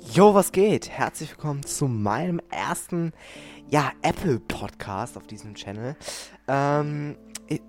Jo, 0.00 0.34
was 0.34 0.52
geht? 0.52 0.88
Herzlich 0.88 1.30
willkommen 1.30 1.64
zu 1.64 1.86
meinem 1.86 2.40
ersten, 2.50 3.12
ja, 3.68 3.92
Apple-Podcast 4.02 5.16
auf 5.16 5.26
diesem 5.26 5.54
Channel. 5.54 5.96
Ähm, 6.46 7.16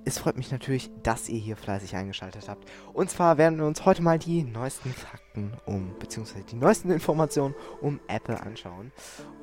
es 0.06 0.20
freut 0.20 0.38
mich 0.38 0.52
natürlich, 0.52 0.92
dass 1.04 1.28
ihr 1.28 1.40
hier 1.40 1.58
fleißig 1.58 1.96
eingeschaltet 1.96 2.48
habt. 2.48 2.70
Und 2.94 3.10
zwar 3.10 3.38
werden 3.38 3.58
wir 3.58 3.66
uns 3.66 3.86
heute 3.86 4.02
mal 4.02 4.20
die 4.20 4.44
neuesten 4.44 4.92
Fakten 4.94 5.54
um, 5.66 5.98
beziehungsweise 6.00 6.44
die 6.46 6.56
neuesten 6.56 6.92
Informationen 6.92 7.56
um 7.82 8.00
Apple 8.08 8.40
anschauen. 8.40 8.92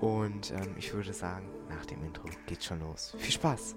Und 0.00 0.52
ähm, 0.52 0.74
ich 0.78 0.92
würde 0.94 1.12
sagen, 1.12 1.48
nach 1.68 1.86
dem 1.86 2.04
Intro 2.04 2.24
geht's 2.46 2.66
schon 2.66 2.80
los. 2.80 3.14
Viel 3.18 3.32
Spaß! 3.32 3.74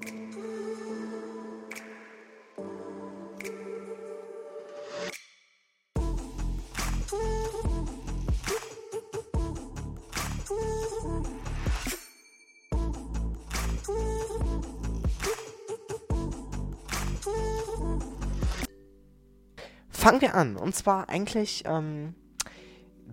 Fangen 19.99 20.21
wir 20.21 20.33
an. 20.33 20.55
Und 20.55 20.73
zwar 20.75 21.09
eigentlich 21.09 21.63
ähm, 21.65 22.15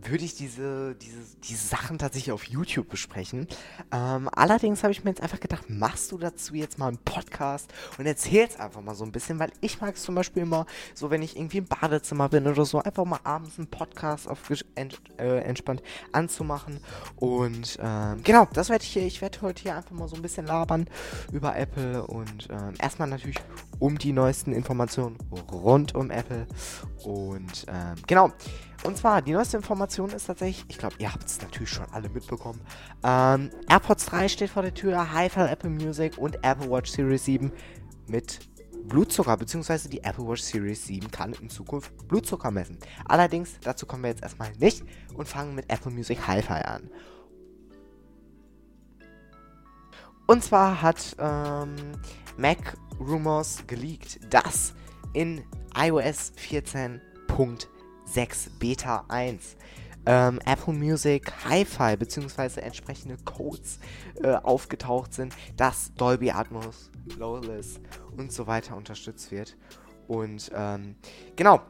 würde 0.09 0.25
ich 0.25 0.35
diese, 0.35 0.95
diese, 0.95 1.19
diese 1.45 1.67
Sachen 1.67 1.99
tatsächlich 1.99 2.33
auf 2.33 2.45
YouTube 2.45 2.89
besprechen. 2.89 3.47
Ähm, 3.93 4.29
allerdings 4.33 4.83
habe 4.83 4.93
ich 4.93 5.05
mir 5.05 5.11
jetzt 5.11 5.23
einfach 5.23 5.41
gedacht, 5.41 5.69
machst 5.69 6.13
du 6.13 6.19
dazu 6.19 6.55
jetzt 6.55 6.79
mal 6.79 6.89
einen 6.89 6.99
Podcast 6.99 7.73
und 7.99 8.07
erzählst 8.07 8.61
einfach 8.61 8.81
mal 8.81 8.95
so 8.95 9.05
ein 9.05 9.13
bisschen, 9.13 9.39
weil 9.39 9.53
ich 9.61 9.81
mag 9.81 9.95
es 9.95 10.03
zum 10.03 10.15
Beispiel 10.15 10.43
immer 10.43 10.67
so, 10.95 11.11
wenn 11.11 11.23
ich 11.23 11.37
irgendwie 11.37 11.59
im 11.59 11.67
Badezimmer 11.67 12.29
bin 12.29 12.47
oder 12.47 12.65
so, 12.65 12.81
einfach 12.81 13.05
mal 13.05 13.21
abends 13.25 13.59
einen 13.59 13.69
Podcast 13.69 14.29
auf 14.29 14.39
ent, 14.75 15.01
äh, 15.19 15.41
entspannt 15.41 15.83
anzumachen. 16.13 16.81
Und 17.17 17.79
ähm, 17.83 18.23
genau, 18.23 18.47
das 18.53 18.69
werde 18.69 18.85
ich 18.85 18.91
hier, 18.91 19.03
ich 19.03 19.21
werde 19.21 19.41
heute 19.43 19.63
hier 19.63 19.77
einfach 19.77 19.93
mal 19.93 20.09
so 20.09 20.17
ein 20.17 20.23
bisschen 20.23 20.47
labern 20.47 20.89
über 21.33 21.57
Apple 21.57 22.07
und 22.07 22.49
ähm, 22.51 22.75
erstmal 22.81 23.09
natürlich 23.09 23.39
um 23.79 23.99
die 23.99 24.13
neuesten 24.13 24.53
Informationen 24.53 25.17
rund 25.53 25.95
um 25.95 26.11
Apple. 26.11 26.47
Und 27.05 27.67
ähm, 27.69 27.95
genau. 28.07 28.33
Und 28.87 28.97
zwar, 28.97 29.21
die 29.21 29.33
neueste 29.33 29.57
Information 29.57 30.11
ist 30.11 30.27
tatsächlich, 30.27 30.65
ich 30.69 30.79
glaube, 30.79 30.95
ihr 31.01 31.13
habt 31.13 31.25
es 31.25 31.43
natürlich 31.43 31.71
schon 31.71 31.87
alle 31.91 32.09
mitbekommen. 32.09 32.61
Ähm, 33.03 33.51
AirPods 33.69 34.07
3 34.07 34.29
steht 34.29 34.51
vor 34.51 34.63
der 34.63 34.75
Tür, 34.75 35.13
Hi-Fi 35.13 35.41
Apple 35.41 35.71
Music 35.71 36.17
und 36.19 36.37
Apple 36.45 36.71
Watch 36.71 36.93
Series 36.93 37.25
7 37.25 37.51
mit 38.07 38.39
Blutzucker, 38.85 39.37
beziehungsweise 39.37 39.89
die 39.89 40.05
Apple 40.05 40.25
Watch 40.29 40.43
Series 40.43 40.87
7 40.87 41.11
kann 41.11 41.33
in 41.33 41.51
Zukunft 41.51 42.07
Blutzucker 42.07 42.53
messen. 42.53 42.79
Allerdings, 43.07 43.59
dazu 43.61 43.87
kommen 43.87 44.05
wir 44.05 44.11
jetzt 44.11 44.23
erstmal 44.23 44.53
nicht 44.59 44.85
und 45.15 45.27
fangen 45.27 45.57
mit 45.57 45.69
Apple 45.69 45.91
Music 45.91 46.25
Hi-Fi 46.25 46.53
an. 46.53 46.89
Und 50.29 50.45
zwar 50.45 50.81
hat 50.81 51.17
ähm, 51.19 51.75
Mac 52.37 52.77
Rumors 53.01 53.65
geleakt, 53.67 54.21
dass 54.33 54.75
in 55.13 55.43
iOS 55.77 56.31
14.6 58.15 58.59
Beta 58.59 59.05
1 59.09 59.57
ähm, 60.07 60.39
Apple 60.47 60.73
Music 60.73 61.33
Hi-Fi 61.45 61.97
bzw. 61.97 62.61
entsprechende 62.61 63.17
Codes 63.25 63.79
äh, 64.23 64.35
aufgetaucht 64.35 65.13
sind, 65.13 65.35
dass 65.57 65.93
Dolby 65.95 66.31
Atmos, 66.31 66.91
Lowless 67.19 67.81
und 68.17 68.33
so 68.33 68.47
weiter 68.47 68.77
unterstützt 68.77 69.33
wird. 69.33 69.57
Und 70.07 70.51
ähm, 70.55 70.95
genau, 71.35 71.61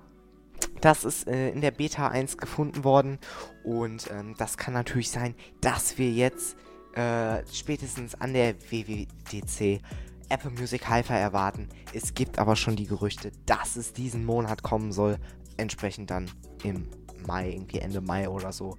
das 0.82 1.04
ist 1.04 1.26
äh, 1.26 1.50
in 1.50 1.62
der 1.62 1.70
Beta 1.70 2.08
1 2.08 2.36
gefunden 2.36 2.84
worden 2.84 3.18
und 3.64 4.10
ähm, 4.10 4.34
das 4.36 4.58
kann 4.58 4.74
natürlich 4.74 5.10
sein, 5.10 5.34
dass 5.62 5.96
wir 5.96 6.10
jetzt 6.10 6.56
äh, 6.94 7.42
spätestens 7.50 8.14
an 8.14 8.34
der 8.34 8.54
WWDC 8.70 9.80
Apple 10.28 10.50
Music 10.50 10.88
Hi-Fi 10.88 11.14
erwarten. 11.14 11.68
Es 11.94 12.12
gibt 12.14 12.38
aber 12.38 12.56
schon 12.56 12.76
die 12.76 12.86
Gerüchte, 12.86 13.30
dass 13.46 13.76
es 13.76 13.92
diesen 13.92 14.24
Monat 14.24 14.62
kommen 14.62 14.92
soll. 14.92 15.18
Entsprechend 15.56 16.10
dann 16.10 16.30
im 16.62 16.88
Mai, 17.26 17.50
irgendwie 17.50 17.78
Ende 17.78 18.00
Mai 18.00 18.28
oder 18.28 18.52
so. 18.52 18.76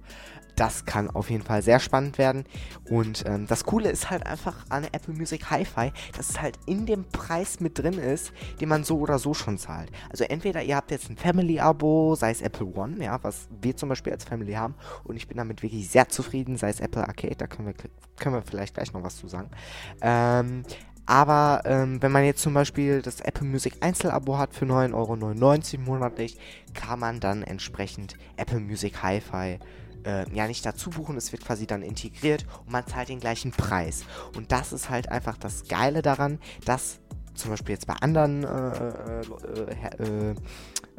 Das 0.56 0.84
kann 0.84 1.08
auf 1.08 1.30
jeden 1.30 1.44
Fall 1.44 1.62
sehr 1.62 1.78
spannend 1.78 2.18
werden. 2.18 2.44
Und 2.90 3.24
ähm, 3.26 3.46
das 3.46 3.64
Coole 3.64 3.90
ist 3.90 4.10
halt 4.10 4.26
einfach 4.26 4.66
an 4.70 4.84
Apple 4.90 5.14
Music 5.14 5.50
Hi-Fi, 5.50 5.92
dass 6.16 6.30
es 6.30 6.40
halt 6.40 6.58
in 6.66 6.84
dem 6.84 7.04
Preis 7.04 7.60
mit 7.60 7.78
drin 7.78 7.94
ist, 7.94 8.32
den 8.60 8.68
man 8.68 8.82
so 8.82 8.98
oder 8.98 9.20
so 9.20 9.34
schon 9.34 9.56
zahlt. 9.56 9.90
Also 10.10 10.24
entweder 10.24 10.62
ihr 10.62 10.74
habt 10.74 10.90
jetzt 10.90 11.10
ein 11.10 11.16
Family-Abo, 11.16 12.16
sei 12.16 12.32
es 12.32 12.42
Apple 12.42 12.66
One, 12.66 13.04
ja, 13.04 13.22
was 13.22 13.48
wir 13.60 13.76
zum 13.76 13.88
Beispiel 13.88 14.12
als 14.12 14.24
Family 14.24 14.54
haben. 14.54 14.74
Und 15.04 15.16
ich 15.16 15.28
bin 15.28 15.36
damit 15.36 15.62
wirklich 15.62 15.88
sehr 15.88 16.08
zufrieden, 16.08 16.56
sei 16.56 16.70
es 16.70 16.80
Apple 16.80 17.06
Arcade, 17.06 17.36
da 17.36 17.46
können 17.46 17.68
wir, 17.68 17.74
können 18.16 18.34
wir 18.34 18.42
vielleicht 18.42 18.74
gleich 18.74 18.92
noch 18.92 19.04
was 19.04 19.16
zu 19.16 19.28
sagen. 19.28 19.50
Ähm, 20.00 20.64
aber 21.08 21.62
ähm, 21.64 22.02
wenn 22.02 22.12
man 22.12 22.22
jetzt 22.22 22.42
zum 22.42 22.52
Beispiel 22.52 23.00
das 23.00 23.22
Apple 23.22 23.46
Music 23.46 23.76
Einzelabo 23.80 24.36
hat 24.36 24.52
für 24.52 24.66
9,99 24.66 24.92
Euro 24.92 25.82
monatlich, 25.82 26.36
kann 26.74 27.00
man 27.00 27.18
dann 27.18 27.42
entsprechend 27.42 28.14
Apple 28.36 28.60
Music 28.60 29.02
Hi-Fi 29.02 29.58
äh, 30.04 30.30
ja 30.34 30.46
nicht 30.46 30.66
dazu 30.66 30.90
buchen, 30.90 31.16
es 31.16 31.32
wird 31.32 31.46
quasi 31.46 31.66
dann 31.66 31.80
integriert 31.80 32.44
und 32.66 32.72
man 32.72 32.86
zahlt 32.86 33.08
den 33.08 33.20
gleichen 33.20 33.52
Preis. 33.52 34.04
Und 34.36 34.52
das 34.52 34.74
ist 34.74 34.90
halt 34.90 35.10
einfach 35.10 35.38
das 35.38 35.66
Geile 35.66 36.02
daran, 36.02 36.38
dass 36.66 37.00
zum 37.32 37.52
Beispiel 37.52 37.72
jetzt 37.72 37.86
bei 37.86 37.94
anderen 37.94 38.44
äh, 38.44 38.88
äh, 38.88 40.30
äh, 40.30 40.34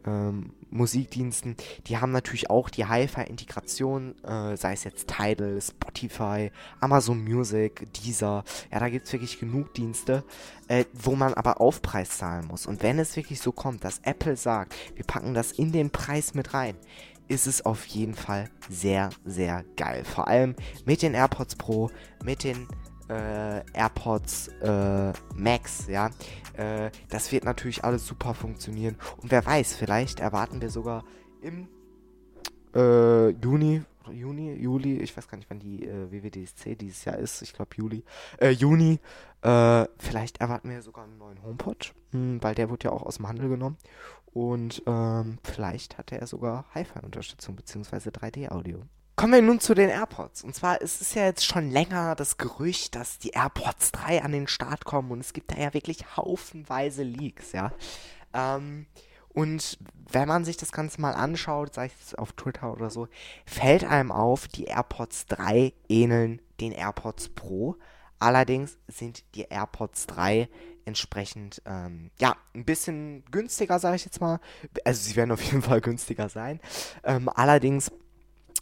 ähm, 0.07 0.53
Musikdiensten, 0.71 1.55
die 1.87 1.97
haben 1.97 2.11
natürlich 2.11 2.49
auch 2.49 2.69
die 2.69 2.85
Hi-Fi-Integration, 2.85 4.15
äh, 4.23 4.55
sei 4.55 4.73
es 4.73 4.83
jetzt 4.83 5.07
Tidal, 5.07 5.59
Spotify, 5.61 6.51
Amazon 6.79 7.23
Music, 7.23 7.91
Deezer. 7.93 8.43
Ja, 8.71 8.79
da 8.79 8.89
gibt 8.89 9.07
es 9.07 9.13
wirklich 9.13 9.39
genug 9.39 9.73
Dienste, 9.73 10.23
äh, 10.67 10.85
wo 10.93 11.15
man 11.15 11.33
aber 11.33 11.61
Aufpreis 11.61 12.17
zahlen 12.17 12.47
muss. 12.47 12.65
Und 12.65 12.83
wenn 12.83 12.99
es 12.99 13.15
wirklich 13.15 13.41
so 13.41 13.51
kommt, 13.51 13.83
dass 13.83 13.99
Apple 14.03 14.37
sagt, 14.37 14.75
wir 14.95 15.05
packen 15.05 15.33
das 15.33 15.51
in 15.51 15.71
den 15.71 15.89
Preis 15.89 16.33
mit 16.33 16.53
rein, 16.53 16.75
ist 17.27 17.47
es 17.47 17.65
auf 17.65 17.85
jeden 17.85 18.15
Fall 18.15 18.49
sehr, 18.69 19.11
sehr 19.23 19.63
geil. 19.77 20.03
Vor 20.03 20.27
allem 20.27 20.55
mit 20.85 21.01
den 21.01 21.13
AirPods 21.13 21.55
Pro, 21.55 21.91
mit 22.23 22.43
den 22.43 22.67
äh, 23.09 23.63
AirPods 23.73 24.49
äh, 24.61 25.13
Max, 25.35 25.87
ja. 25.87 26.09
Äh, 26.53 26.91
das 27.09 27.31
wird 27.31 27.43
natürlich 27.43 27.83
alles 27.83 28.05
super 28.05 28.33
funktionieren. 28.33 28.95
Und 29.17 29.31
wer 29.31 29.45
weiß, 29.45 29.75
vielleicht 29.75 30.19
erwarten 30.19 30.61
wir 30.61 30.69
sogar 30.69 31.03
im 31.41 31.67
äh, 32.75 33.29
Juni, 33.29 33.81
Juni, 34.11 34.53
Juli, 34.53 34.97
ich 34.99 35.15
weiß 35.15 35.27
gar 35.27 35.37
nicht, 35.37 35.49
wann 35.49 35.59
die 35.59 35.85
äh, 35.85 36.11
WWDSC 36.11 36.75
dieses 36.75 37.05
Jahr 37.05 37.17
ist, 37.17 37.41
ich 37.41 37.53
glaube 37.53 37.75
Juli, 37.75 38.03
äh, 38.39 38.49
Juni, 38.49 38.99
vielleicht 39.41 40.41
erwarten 40.41 40.69
wir 40.69 40.81
sogar 40.81 41.05
einen 41.05 41.17
neuen 41.17 41.41
HomePod, 41.41 41.93
mh, 42.11 42.19
hm, 42.19 42.43
weil 42.43 42.55
der 42.55 42.69
wird 42.69 42.83
ja 42.83 42.91
auch 42.91 43.03
aus 43.03 43.15
dem 43.15 43.29
Handel 43.29 43.47
genommen. 43.47 43.77
Und 44.33 44.83
ähm, 44.85 45.37
vielleicht 45.43 45.97
hatte 45.97 46.19
er 46.19 46.27
sogar 46.27 46.65
Hi-Fi-Unterstützung 46.75 47.55
bzw. 47.55 48.09
3D-Audio. 48.09 48.81
Kommen 49.19 49.33
wir 49.33 49.41
nun 49.41 49.59
zu 49.59 49.73
den 49.73 49.89
AirPods. 49.89 50.45
Und 50.45 50.55
zwar 50.55 50.79
ist 50.79 51.01
es 51.01 51.13
ja 51.13 51.25
jetzt 51.25 51.45
schon 51.45 51.71
länger 51.71 52.15
das 52.15 52.37
Gerücht, 52.37 52.95
dass 52.95 53.19
die 53.19 53.31
AirPods 53.31 53.91
3 53.91 54.23
an 54.23 54.31
den 54.31 54.47
Start 54.47 54.85
kommen 54.85 55.11
und 55.11 55.19
es 55.19 55.33
gibt 55.33 55.51
da 55.51 55.57
ja 55.57 55.73
wirklich 55.73 56.15
haufenweise 56.15 57.03
Leaks, 57.03 57.51
ja. 57.51 57.73
Ähm, 58.33 58.85
und 59.27 59.77
wenn 60.09 60.25
man 60.29 60.45
sich 60.45 60.55
das 60.55 60.71
Ganze 60.71 61.01
mal 61.01 61.11
anschaut, 61.11 61.73
sei 61.73 61.91
es 62.01 62.15
auf 62.15 62.31
Twitter 62.31 62.71
oder 62.71 62.89
so, 62.89 63.09
fällt 63.45 63.83
einem 63.83 64.13
auf, 64.13 64.47
die 64.47 64.63
AirPods 64.63 65.25
3 65.25 65.73
ähneln 65.89 66.41
den 66.61 66.71
AirPods 66.71 67.27
Pro. 67.27 67.75
Allerdings 68.19 68.77
sind 68.87 69.25
die 69.35 69.47
AirPods 69.49 70.07
3 70.07 70.47
entsprechend, 70.85 71.61
ähm, 71.65 72.11
ja, 72.21 72.37
ein 72.55 72.63
bisschen 72.63 73.25
günstiger, 73.31 73.79
sage 73.79 73.97
ich 73.97 74.05
jetzt 74.05 74.21
mal. 74.21 74.39
Also 74.85 75.09
sie 75.09 75.17
werden 75.17 75.33
auf 75.33 75.43
jeden 75.43 75.61
Fall 75.61 75.81
günstiger 75.81 76.29
sein. 76.29 76.61
Ähm, 77.03 77.27
allerdings 77.27 77.91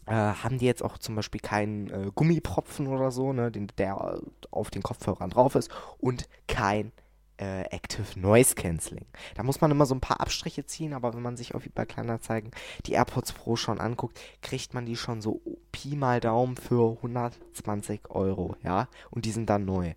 äh, 0.07 0.13
haben 0.13 0.57
die 0.57 0.65
jetzt 0.65 0.83
auch 0.83 0.97
zum 0.97 1.15
Beispiel 1.15 1.41
keinen 1.41 1.89
äh, 1.89 2.11
Gummipropfen 2.15 2.87
oder 2.87 3.11
so, 3.11 3.33
ne, 3.33 3.51
den, 3.51 3.67
der 3.77 4.19
auf 4.51 4.71
den 4.71 4.81
Kopfhörern 4.81 5.29
drauf 5.29 5.55
ist 5.55 5.69
und 5.99 6.27
kein 6.47 6.91
äh, 7.37 7.61
Active 7.69 8.19
Noise 8.19 8.55
Cancelling. 8.55 9.05
Da 9.35 9.43
muss 9.43 9.61
man 9.61 9.71
immer 9.71 9.85
so 9.85 9.95
ein 9.95 10.01
paar 10.01 10.21
Abstriche 10.21 10.65
ziehen, 10.65 10.93
aber 10.93 11.13
wenn 11.13 11.21
man 11.21 11.37
sich 11.37 11.55
auf 11.55 11.63
bei 11.73 11.85
Kleinanzeigen 11.85 12.51
die 12.85 12.93
AirPods 12.93 13.33
Pro 13.33 13.55
schon 13.55 13.79
anguckt, 13.79 14.19
kriegt 14.41 14.73
man 14.73 14.85
die 14.85 14.95
schon 14.95 15.21
so 15.21 15.41
Pi 15.71 15.95
mal 15.95 16.19
Daumen 16.19 16.57
für 16.57 16.95
120 16.97 18.09
Euro, 18.09 18.55
ja, 18.63 18.87
und 19.11 19.25
die 19.25 19.31
sind 19.31 19.49
dann 19.49 19.65
neu. 19.65 19.93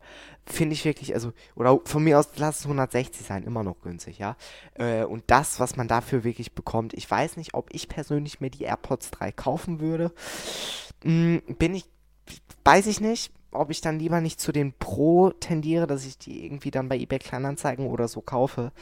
Finde 0.46 0.74
ich 0.74 0.84
wirklich, 0.84 1.14
also, 1.14 1.32
oder 1.54 1.80
von 1.84 2.02
mir 2.02 2.18
aus, 2.18 2.28
lass 2.36 2.60
es 2.60 2.64
160 2.64 3.24
sein, 3.24 3.44
immer 3.44 3.62
noch 3.62 3.80
günstig, 3.80 4.18
ja. 4.18 4.36
Äh, 4.74 5.04
und 5.04 5.24
das, 5.28 5.60
was 5.60 5.76
man 5.76 5.88
dafür 5.88 6.24
wirklich 6.24 6.54
bekommt, 6.54 6.92
ich 6.94 7.10
weiß 7.10 7.36
nicht, 7.36 7.54
ob 7.54 7.72
ich 7.72 7.88
persönlich 7.88 8.40
mir 8.40 8.50
die 8.50 8.64
AirPods 8.64 9.10
3 9.12 9.32
kaufen 9.32 9.80
würde. 9.80 10.12
Hm, 11.02 11.42
bin 11.58 11.74
ich, 11.74 11.84
weiß 12.64 12.86
ich 12.86 13.00
nicht 13.00 13.32
ob 13.52 13.70
ich 13.70 13.80
dann 13.80 13.98
lieber 13.98 14.20
nicht 14.20 14.40
zu 14.40 14.52
den 14.52 14.72
Pro 14.72 15.30
tendiere, 15.30 15.86
dass 15.86 16.06
ich 16.06 16.18
die 16.18 16.44
irgendwie 16.44 16.70
dann 16.70 16.88
bei 16.88 16.98
eBay 16.98 17.18
Kleinanzeigen 17.18 17.86
oder 17.86 18.08
so 18.08 18.20
kaufe, 18.20 18.72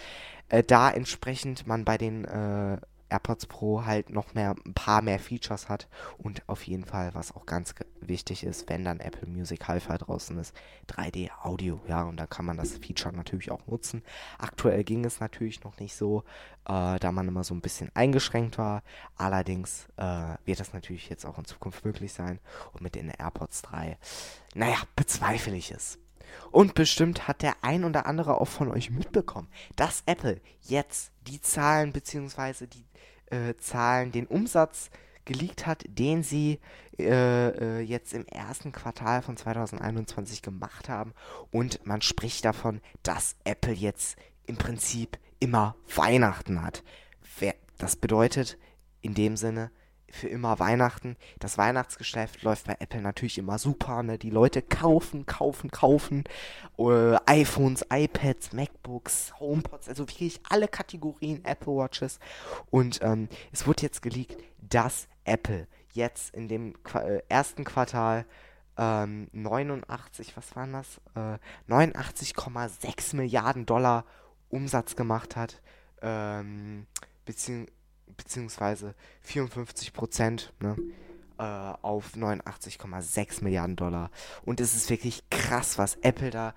äh, 0.49 0.63
da 0.63 0.91
entsprechend 0.91 1.67
man 1.67 1.85
bei 1.85 1.99
den 1.99 2.25
äh, 2.25 2.79
AirPods 3.11 3.47
Pro 3.47 3.85
halt 3.85 4.11
noch 4.11 4.35
mehr 4.35 4.55
ein 4.67 4.75
paar 4.75 5.03
mehr 5.03 5.19
Features 5.19 5.69
hat 5.69 5.89
und 6.19 6.49
auf 6.49 6.67
jeden 6.67 6.85
Fall, 6.85 7.15
was 7.15 7.35
auch 7.35 7.47
ganz 7.47 7.75
wichtig 8.01 8.45
ist, 8.45 8.69
wenn 8.69 8.85
dann 8.85 9.01
Apple 9.01 9.29
Music 9.29 9.67
Hi-Fi 9.69 9.99
draußen 9.99 10.37
ist, 10.39 10.55
3D 10.89 11.31
Audio, 11.43 11.81
ja, 11.89 12.03
und 12.03 12.17
da 12.19 12.27
kann 12.27 12.45
man 12.45 12.57
das 12.57 12.79
Feature 12.79 13.15
natürlich 13.15 13.51
auch 13.51 13.67
nutzen. 13.67 14.03
Aktuell 14.39 14.85
ging 14.85 15.05
es 15.05 15.21
natürlich 15.21 15.65
noch 15.65 15.79
nicht 15.79 15.97
so, 15.97 16.25
äh, 16.67 16.99
da 16.99 17.13
man 17.13 17.29
immer 17.29 17.45
so 17.45 17.55
ein 17.55 17.61
bisschen 17.61 17.91
eingeschränkt 17.95 18.59
war. 18.59 18.83
Allerdings 19.17 19.89
äh, 19.97 20.35
wird 20.45 20.61
das 20.61 20.73
natürlich 20.73 21.09
jetzt 21.09 21.25
auch 21.25 21.39
in 21.39 21.45
Zukunft 21.45 21.85
möglich 21.85 22.13
sein 22.13 22.39
und 22.73 22.83
mit 22.83 22.95
den 22.95 23.11
AirPods 23.11 23.63
3, 23.63 23.99
naja, 24.55 24.79
bezweifle 24.97 25.57
ich 25.57 25.71
es. 25.71 25.99
Und 26.51 26.75
bestimmt 26.75 27.29
hat 27.29 27.43
der 27.43 27.55
ein 27.63 27.85
oder 27.85 28.07
andere 28.07 28.41
auch 28.41 28.49
von 28.49 28.71
euch 28.71 28.91
mitbekommen, 28.91 29.49
dass 29.77 30.03
Apple 30.07 30.41
jetzt 30.63 31.13
die 31.27 31.41
Zahlen 31.41 31.93
bzw. 31.93 32.67
die 32.67 32.85
äh, 33.35 33.57
Zahlen, 33.59 34.13
den 34.13 34.27
Umsatz 34.27 34.91
geleakt 35.25 35.67
hat, 35.67 35.85
den 35.87 36.23
sie 36.23 36.59
äh, 36.99 37.49
äh, 37.49 37.81
jetzt 37.81 38.15
im 38.15 38.27
ersten 38.27 38.73
Quartal 38.73 39.23
von 39.23 39.37
2021 39.37 40.43
gemacht 40.43 40.89
haben. 40.89 41.13
Und 41.51 41.87
man 41.87 42.01
spricht 42.03 42.45
davon, 42.45 42.81
dass 43.03 43.37
Apple 43.45 43.75
jetzt 43.75 44.17
im 44.47 44.57
Prinzip 44.57 45.19
immer 45.39 45.77
Weihnachten 45.95 46.63
hat. 46.63 46.83
Das 47.77 47.95
bedeutet 47.95 48.59
in 49.03 49.15
dem 49.15 49.37
Sinne, 49.37 49.71
für 50.11 50.29
immer 50.29 50.59
Weihnachten. 50.59 51.17
Das 51.39 51.59
Weihnachtsgeschäft 51.59 52.43
läuft 52.43 52.67
bei 52.67 52.77
Apple 52.79 53.01
natürlich 53.01 53.39
immer 53.39 53.59
super. 53.59 54.03
Ne? 54.03 54.19
Die 54.19 54.31
Leute 54.31 54.63
kaufen, 54.63 55.27
kaufen, 55.27 55.71
kaufen. 55.71 56.25
Äh, 56.79 57.17
iPhones, 57.27 57.85
iPads, 57.91 58.53
MacBooks, 58.53 59.33
HomePods, 59.39 59.89
also 59.89 60.09
wirklich 60.09 60.41
alle 60.49 60.69
Kategorien 60.69 61.45
Apple 61.45 61.75
Watches. 61.75 62.19
Und 62.71 63.01
ähm, 63.03 63.29
es 63.53 63.67
wurde 63.67 63.83
jetzt 63.83 64.03
geleakt, 64.03 64.37
dass 64.61 65.09
Apple 65.25 65.67
jetzt 65.93 66.35
in 66.35 66.49
dem 66.49 66.83
Qu 66.83 66.99
äh, 66.99 67.23
ersten 67.29 67.65
Quartal 67.65 68.25
ähm, 68.77 69.29
89, 69.33 70.37
was 70.37 70.55
waren 70.57 70.73
das? 70.73 71.01
Äh, 71.15 71.39
89,6 71.71 73.17
Milliarden 73.17 73.67
Dollar 73.67 74.05
Umsatz 74.49 74.97
gemacht 74.97 75.37
hat. 75.37 75.61
Ähm, 76.01 76.87
beziehungsweise 77.25 77.78
beziehungsweise 78.17 78.95
54 79.23 79.93
Prozent 79.93 80.53
ne, 80.61 80.77
äh, 81.39 81.43
auf 81.43 82.15
89,6 82.15 83.45
Milliarden 83.45 83.77
Dollar. 83.77 84.11
Und 84.45 84.61
es 84.61 84.75
ist 84.75 84.91
wirklich 84.91 85.23
krass, 85.31 85.79
was 85.79 85.97
Apple 86.03 86.31
da 86.31 86.55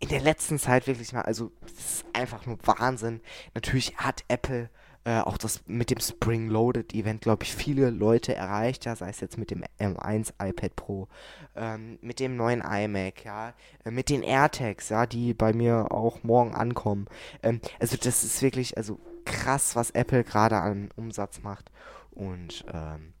in 0.00 0.08
der 0.08 0.20
letzten 0.20 0.58
Zeit 0.58 0.86
wirklich 0.86 1.12
mal, 1.12 1.22
also 1.22 1.52
es 1.64 1.72
ist 1.72 2.06
einfach 2.12 2.46
nur 2.46 2.58
Wahnsinn. 2.64 3.20
Natürlich 3.54 3.96
hat 3.96 4.24
Apple 4.28 4.68
äh, 5.06 5.20
auch 5.20 5.38
das 5.38 5.62
mit 5.66 5.90
dem 5.90 6.00
Spring 6.00 6.48
Loaded 6.48 6.92
Event, 6.92 7.20
glaube 7.20 7.44
ich, 7.44 7.54
viele 7.54 7.90
Leute 7.90 8.34
erreicht, 8.34 8.86
ja, 8.86 8.96
sei 8.96 9.08
es 9.08 9.20
jetzt 9.20 9.38
mit 9.38 9.52
dem 9.52 9.62
M1 9.78 10.32
iPad 10.42 10.74
Pro, 10.74 11.08
ähm, 11.54 11.98
mit 12.02 12.18
dem 12.18 12.36
neuen 12.36 12.60
iMac, 12.60 13.24
ja, 13.24 13.54
äh, 13.84 13.92
mit 13.92 14.10
den 14.10 14.24
AirTags, 14.24 14.88
ja, 14.88 15.06
die 15.06 15.32
bei 15.32 15.52
mir 15.52 15.92
auch 15.92 16.24
morgen 16.24 16.56
ankommen. 16.56 17.06
Ähm, 17.44 17.60
also 17.78 17.96
das 17.96 18.24
ist 18.24 18.42
wirklich, 18.42 18.76
also 18.76 18.98
krass, 19.26 19.76
was 19.76 19.90
Apple 19.90 20.24
gerade 20.24 20.56
an 20.56 20.90
Umsatz 20.96 21.42
macht. 21.42 21.70
Und 22.10 22.64
ähm, 22.72 23.12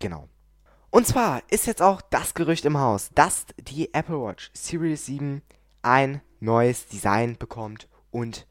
genau. 0.00 0.28
Und 0.90 1.06
zwar 1.06 1.42
ist 1.50 1.66
jetzt 1.66 1.80
auch 1.80 2.02
das 2.02 2.34
Gerücht 2.34 2.64
im 2.64 2.78
Haus, 2.78 3.10
dass 3.14 3.46
die 3.56 3.94
Apple 3.94 4.20
Watch 4.20 4.50
Series 4.52 5.06
7 5.06 5.42
ein 5.82 6.20
neues 6.40 6.86
Design 6.86 7.38
bekommt 7.38 7.88
und 8.10 8.46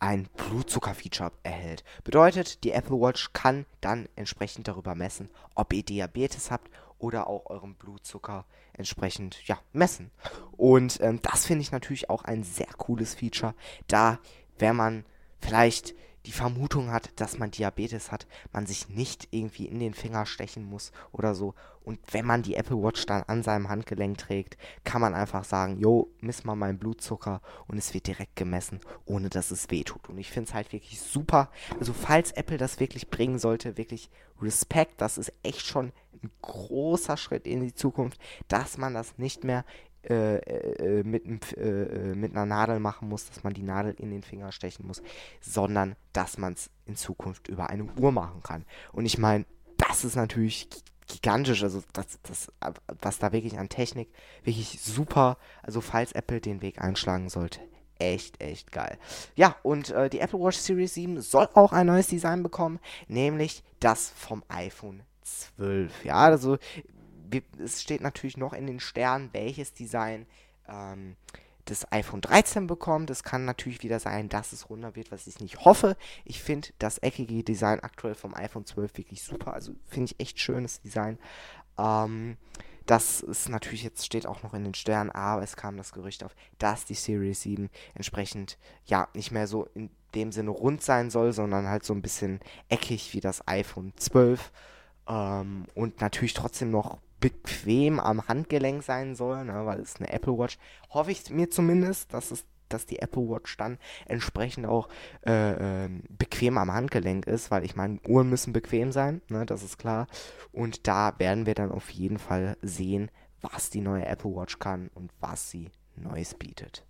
ein 0.00 0.28
Blutzucker-Feature 0.36 1.32
erhält. 1.42 1.84
Bedeutet, 2.02 2.64
die 2.64 2.72
Apple 2.72 3.00
Watch 3.00 3.32
kann 3.32 3.66
dann 3.80 4.08
entsprechend 4.16 4.68
darüber 4.68 4.94
messen, 4.94 5.30
ob 5.54 5.72
ihr 5.72 5.84
Diabetes 5.84 6.50
habt 6.50 6.70
oder 6.98 7.26
auch 7.26 7.46
euren 7.46 7.74
Blutzucker 7.74 8.46
entsprechend 8.72 9.46
ja, 9.46 9.58
messen. 9.72 10.10
Und 10.52 11.00
ähm, 11.00 11.20
das 11.22 11.46
finde 11.46 11.62
ich 11.62 11.72
natürlich 11.72 12.10
auch 12.10 12.24
ein 12.24 12.42
sehr 12.42 12.72
cooles 12.76 13.14
Feature, 13.14 13.54
da 13.86 14.18
wenn 14.58 14.76
man 14.76 15.04
vielleicht 15.44 15.94
die 16.26 16.32
Vermutung 16.32 16.90
hat, 16.90 17.10
dass 17.16 17.38
man 17.38 17.50
Diabetes 17.50 18.10
hat, 18.10 18.26
man 18.52 18.66
sich 18.66 18.88
nicht 18.88 19.28
irgendwie 19.30 19.66
in 19.66 19.78
den 19.78 19.92
Finger 19.92 20.24
stechen 20.24 20.64
muss 20.64 20.90
oder 21.12 21.34
so. 21.34 21.54
Und 21.82 21.98
wenn 22.12 22.24
man 22.24 22.42
die 22.42 22.54
Apple 22.54 22.82
Watch 22.82 23.04
dann 23.04 23.24
an 23.24 23.42
seinem 23.42 23.68
Handgelenk 23.68 24.16
trägt, 24.16 24.56
kann 24.84 25.02
man 25.02 25.12
einfach 25.14 25.44
sagen, 25.44 25.78
jo, 25.78 26.10
miss 26.20 26.44
mal 26.44 26.54
meinen 26.54 26.78
Blutzucker 26.78 27.42
und 27.66 27.76
es 27.76 27.92
wird 27.92 28.06
direkt 28.06 28.36
gemessen, 28.36 28.80
ohne 29.04 29.28
dass 29.28 29.50
es 29.50 29.70
weh 29.70 29.84
tut. 29.84 30.08
Und 30.08 30.16
ich 30.16 30.30
finde 30.30 30.48
es 30.48 30.54
halt 30.54 30.72
wirklich 30.72 30.98
super. 30.98 31.50
Also 31.78 31.92
falls 31.92 32.32
Apple 32.32 32.56
das 32.56 32.80
wirklich 32.80 33.10
bringen 33.10 33.38
sollte, 33.38 33.76
wirklich 33.76 34.08
Respekt, 34.40 35.02
das 35.02 35.18
ist 35.18 35.32
echt 35.42 35.60
schon 35.60 35.92
ein 36.22 36.30
großer 36.40 37.18
Schritt 37.18 37.46
in 37.46 37.60
die 37.60 37.74
Zukunft, 37.74 38.18
dass 38.48 38.78
man 38.78 38.94
das 38.94 39.18
nicht 39.18 39.44
mehr 39.44 39.66
äh, 40.10 40.36
äh, 40.36 41.02
mit, 41.02 41.56
äh, 41.56 42.10
äh, 42.10 42.14
mit 42.14 42.32
einer 42.32 42.46
Nadel 42.46 42.80
machen 42.80 43.08
muss, 43.08 43.28
dass 43.28 43.44
man 43.44 43.54
die 43.54 43.62
Nadel 43.62 43.94
in 43.98 44.10
den 44.10 44.22
Finger 44.22 44.52
stechen 44.52 44.86
muss, 44.86 45.02
sondern 45.40 45.96
dass 46.12 46.38
man 46.38 46.54
es 46.54 46.70
in 46.86 46.96
Zukunft 46.96 47.48
über 47.48 47.70
eine 47.70 47.84
Uhr 47.84 48.12
machen 48.12 48.42
kann. 48.42 48.64
Und 48.92 49.06
ich 49.06 49.18
meine, 49.18 49.46
das 49.76 50.04
ist 50.04 50.16
natürlich 50.16 50.68
gigantisch, 51.06 51.62
also 51.62 51.82
das, 51.92 52.18
das, 52.22 52.52
was 53.00 53.18
da 53.18 53.32
wirklich 53.32 53.58
an 53.58 53.68
Technik, 53.68 54.08
wirklich 54.42 54.80
super, 54.80 55.38
also 55.62 55.80
falls 55.80 56.12
Apple 56.12 56.40
den 56.40 56.62
Weg 56.62 56.80
einschlagen 56.80 57.28
sollte, 57.28 57.60
echt, 57.98 58.40
echt 58.40 58.72
geil. 58.72 58.98
Ja, 59.34 59.56
und 59.62 59.90
äh, 59.90 60.08
die 60.08 60.20
Apple 60.20 60.40
Watch 60.40 60.58
Series 60.58 60.94
7 60.94 61.20
soll 61.20 61.48
auch 61.54 61.72
ein 61.72 61.86
neues 61.86 62.08
Design 62.08 62.42
bekommen, 62.42 62.80
nämlich 63.08 63.62
das 63.80 64.10
vom 64.10 64.42
iPhone 64.48 65.02
12. 65.22 66.04
Ja, 66.04 66.16
also 66.16 66.58
es 67.58 67.82
steht 67.82 68.00
natürlich 68.00 68.36
noch 68.36 68.52
in 68.52 68.66
den 68.66 68.80
Sternen, 68.80 69.30
welches 69.32 69.72
Design 69.72 70.26
ähm, 70.68 71.16
das 71.64 71.90
iPhone 71.92 72.20
13 72.20 72.66
bekommt. 72.66 73.10
Es 73.10 73.22
kann 73.22 73.44
natürlich 73.44 73.82
wieder 73.82 74.00
sein, 74.00 74.28
dass 74.28 74.52
es 74.52 74.68
runter 74.68 74.96
wird, 74.96 75.10
was 75.10 75.26
ich 75.26 75.40
nicht 75.40 75.64
hoffe. 75.64 75.96
Ich 76.24 76.42
finde 76.42 76.68
das 76.78 76.98
eckige 76.98 77.42
Design 77.42 77.80
aktuell 77.80 78.14
vom 78.14 78.34
iPhone 78.34 78.66
12 78.66 78.98
wirklich 78.98 79.22
super. 79.22 79.54
Also 79.54 79.74
finde 79.86 80.12
ich 80.12 80.20
echt 80.20 80.40
schönes 80.40 80.80
Design. 80.80 81.18
Ähm, 81.78 82.36
das 82.86 83.22
ist 83.22 83.48
natürlich 83.48 83.82
jetzt 83.82 84.04
steht 84.04 84.26
auch 84.26 84.42
noch 84.42 84.52
in 84.52 84.64
den 84.64 84.74
Sternen, 84.74 85.10
aber 85.10 85.42
es 85.42 85.56
kam 85.56 85.78
das 85.78 85.92
Gerücht 85.92 86.22
auf, 86.22 86.36
dass 86.58 86.84
die 86.84 86.94
Series 86.94 87.40
7 87.40 87.70
entsprechend 87.94 88.58
ja 88.84 89.08
nicht 89.14 89.30
mehr 89.30 89.46
so 89.46 89.64
in 89.74 89.88
dem 90.14 90.32
Sinne 90.32 90.50
rund 90.50 90.82
sein 90.82 91.08
soll, 91.10 91.32
sondern 91.32 91.66
halt 91.66 91.84
so 91.84 91.94
ein 91.94 92.02
bisschen 92.02 92.40
eckig 92.68 93.14
wie 93.14 93.20
das 93.20 93.48
iPhone 93.48 93.94
12 93.96 94.52
ähm, 95.08 95.64
und 95.74 96.02
natürlich 96.02 96.34
trotzdem 96.34 96.70
noch 96.70 96.98
bequem 97.24 98.00
am 98.00 98.28
Handgelenk 98.28 98.82
sein 98.82 99.14
soll, 99.14 99.46
ne, 99.46 99.64
weil 99.64 99.80
es 99.80 99.96
eine 99.96 100.12
Apple 100.12 100.36
Watch, 100.36 100.58
hoffe 100.90 101.10
ich 101.10 101.30
mir 101.30 101.48
zumindest, 101.48 102.12
dass 102.12 102.30
es 102.30 102.44
dass 102.68 102.86
die 102.86 102.98
Apple 102.98 103.22
Watch 103.28 103.56
dann 103.56 103.78
entsprechend 104.06 104.66
auch 104.66 104.88
äh, 105.24 105.84
äh, 105.84 105.88
bequem 106.08 106.58
am 106.58 106.72
Handgelenk 106.72 107.26
ist, 107.26 107.50
weil 107.50 107.64
ich 107.64 107.76
meine, 107.76 108.00
Uhren 108.08 108.28
müssen 108.28 108.52
bequem 108.52 108.90
sein, 108.90 109.22
ne, 109.28 109.46
das 109.46 109.62
ist 109.62 109.78
klar. 109.78 110.06
Und 110.50 110.86
da 110.86 111.14
werden 111.18 111.46
wir 111.46 111.54
dann 111.54 111.70
auf 111.70 111.88
jeden 111.90 112.18
Fall 112.18 112.56
sehen, 112.62 113.10
was 113.40 113.70
die 113.70 113.80
neue 113.80 114.06
Apple 114.06 114.34
Watch 114.34 114.58
kann 114.58 114.90
und 114.94 115.12
was 115.20 115.50
sie 115.50 115.70
Neues 115.96 116.34
bietet. 116.34 116.84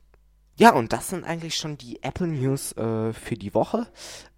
Ja, 0.56 0.72
und 0.72 0.92
das 0.92 1.10
sind 1.10 1.24
eigentlich 1.24 1.56
schon 1.56 1.76
die 1.76 2.02
Apple 2.02 2.28
News 2.28 2.72
äh, 2.72 3.12
für 3.12 3.34
die 3.34 3.52
Woche. 3.54 3.86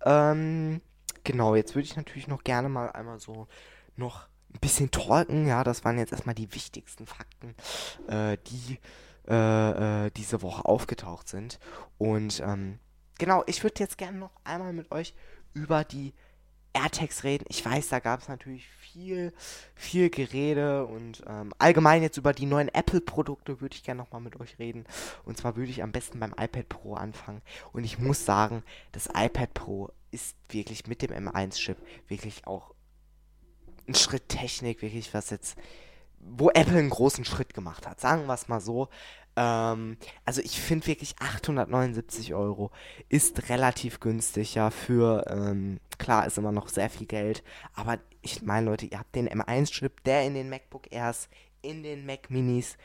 Ähm, 0.05 0.81
genau, 1.23 1.55
jetzt 1.55 1.75
würde 1.75 1.87
ich 1.87 1.97
natürlich 1.97 2.27
noch 2.27 2.43
gerne 2.43 2.69
mal 2.69 2.91
einmal 2.91 3.21
so 3.21 3.47
noch 3.95 4.27
ein 4.57 4.61
bisschen 4.61 4.91
talken. 4.91 5.47
Ja, 5.47 5.65
das 5.65 5.85
waren 5.85 5.99
jetzt 5.99 6.13
erstmal 6.13 6.35
die 6.35 6.53
wichtigsten 6.55 7.07
Fakten, 7.07 7.55
äh, 8.09 8.39
die 8.47 8.79
äh, 9.29 10.07
äh, 10.07 10.11
diese 10.17 10.43
Woche 10.43 10.65
aufgetaucht 10.65 11.29
sind. 11.29 11.59
Und 11.99 12.41
ähm, 12.41 12.79
genau, 13.19 13.43
ich 13.47 13.63
würde 13.63 13.81
jetzt 13.81 13.99
gerne 13.99 14.19
noch 14.19 14.31
einmal 14.45 14.73
mit 14.73 14.91
euch 14.93 15.15
über 15.53 15.85
die 15.85 16.15
AirTags 16.73 17.25
reden. 17.25 17.45
Ich 17.49 17.65
weiß, 17.65 17.89
da 17.89 17.99
gab 17.99 18.21
es 18.21 18.29
natürlich 18.29 18.69
viel, 18.69 19.33
viel 19.75 20.11
Gerede 20.11 20.87
und 20.87 21.25
ähm, 21.27 21.53
allgemein 21.59 22.03
jetzt 22.03 22.19
über 22.19 22.33
die 22.33 22.47
neuen 22.47 22.69
Apple-Produkte 22.69 23.61
würde 23.61 23.75
ich 23.75 23.83
gerne 23.83 24.01
nochmal 24.01 24.21
mit 24.21 24.39
euch 24.39 24.59
reden. 24.59 24.85
Und 25.25 25.39
zwar 25.39 25.57
würde 25.57 25.71
ich 25.71 25.83
am 25.83 25.91
besten 25.91 26.21
beim 26.21 26.35
iPad 26.39 26.69
Pro 26.69 26.95
anfangen. 26.95 27.43
Und 27.73 27.83
ich 27.83 27.99
muss 27.99 28.25
sagen, 28.25 28.63
das 28.93 29.07
iPad 29.07 29.55
Pro 29.55 29.91
ist 30.13 30.37
wirklich 30.51 30.87
mit 30.87 31.03
dem 31.03 31.11
M1-Chip 31.11 31.79
wirklich 32.09 32.47
auch 32.47 32.76
ein 33.89 33.95
Schritt 33.95 34.29
Technik, 34.29 34.83
wirklich, 34.83 35.13
was 35.15 35.31
jetzt, 35.31 35.57
wo 36.19 36.51
Apple 36.51 36.79
einen 36.79 36.91
großen 36.91 37.25
Schritt 37.25 37.55
gemacht 37.55 37.87
hat. 37.87 38.01
Sagen 38.01 38.27
wir 38.27 38.35
es 38.35 38.49
mal 38.49 38.61
so. 38.61 38.89
Ähm, 39.37 39.99
also 40.25 40.41
ich 40.41 40.61
finde 40.61 40.87
wirklich 40.87 41.15
879 41.19 42.35
Euro 42.35 42.71
ist 43.09 43.49
relativ 43.51 44.01
günstig, 44.01 44.55
ja, 44.55 44.71
für, 44.71 45.25
ähm, 45.29 45.79
klar, 45.99 46.27
ist 46.27 46.39
immer 46.39 46.53
noch 46.53 46.69
sehr 46.69 46.89
viel 46.89 47.07
Geld, 47.07 47.45
aber 47.75 47.99
ich 48.23 48.43
meine, 48.43 48.67
Leute, 48.67 48.87
ihr 48.87 48.99
habt 48.99 49.15
den 49.15 49.29
M1-Chip, 49.29 50.03
der 50.05 50.25
in 50.25 50.35
den 50.35 50.49
MacBook 50.49 50.91
Airs, 50.91 51.29
in 51.63 51.83
den 51.83 52.07
Mac 52.07 52.31
Minis, 52.31 52.77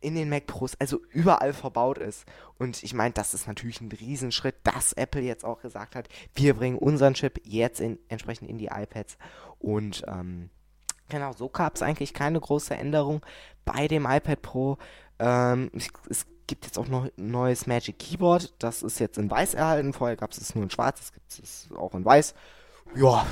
in 0.00 0.14
den 0.14 0.28
Mac 0.28 0.46
Pros, 0.46 0.74
also 0.78 1.00
überall 1.10 1.52
verbaut 1.52 1.98
ist. 1.98 2.24
Und 2.58 2.82
ich 2.82 2.94
meine, 2.94 3.12
das 3.12 3.34
ist 3.34 3.48
natürlich 3.48 3.80
ein 3.80 3.90
Riesenschritt, 3.90 4.56
dass 4.62 4.92
Apple 4.92 5.22
jetzt 5.22 5.44
auch 5.44 5.60
gesagt 5.60 5.96
hat, 5.96 6.08
wir 6.34 6.54
bringen 6.54 6.78
unseren 6.78 7.14
Chip 7.14 7.40
jetzt 7.44 7.80
in, 7.80 7.98
entsprechend 8.08 8.48
in 8.48 8.58
die 8.58 8.66
iPads. 8.66 9.18
Und 9.58 10.04
ähm, 10.06 10.50
genau, 11.08 11.32
so 11.32 11.48
gab 11.48 11.76
es 11.76 11.82
eigentlich 11.82 12.14
keine 12.14 12.40
große 12.40 12.74
Änderung 12.74 13.24
bei 13.64 13.88
dem 13.88 14.06
iPad 14.06 14.42
Pro. 14.42 14.78
Ähm, 15.18 15.70
es, 15.74 15.88
es 16.08 16.26
gibt 16.46 16.64
jetzt 16.64 16.78
auch 16.78 16.88
noch 16.88 17.04
ein 17.04 17.12
neues 17.16 17.66
Magic 17.66 17.98
Keyboard. 17.98 18.54
Das 18.62 18.82
ist 18.82 18.98
jetzt 18.98 19.18
in 19.18 19.30
weiß 19.30 19.54
erhalten. 19.54 19.92
Vorher 19.92 20.16
gab 20.16 20.30
es 20.32 20.38
es 20.38 20.54
nur 20.54 20.64
in 20.64 20.70
schwarz. 20.70 21.00
Es 21.00 21.12
gibt 21.12 21.38
es 21.38 21.68
auch 21.76 21.94
in 21.94 22.04
weiß. 22.04 22.34
Ja, 22.94 23.26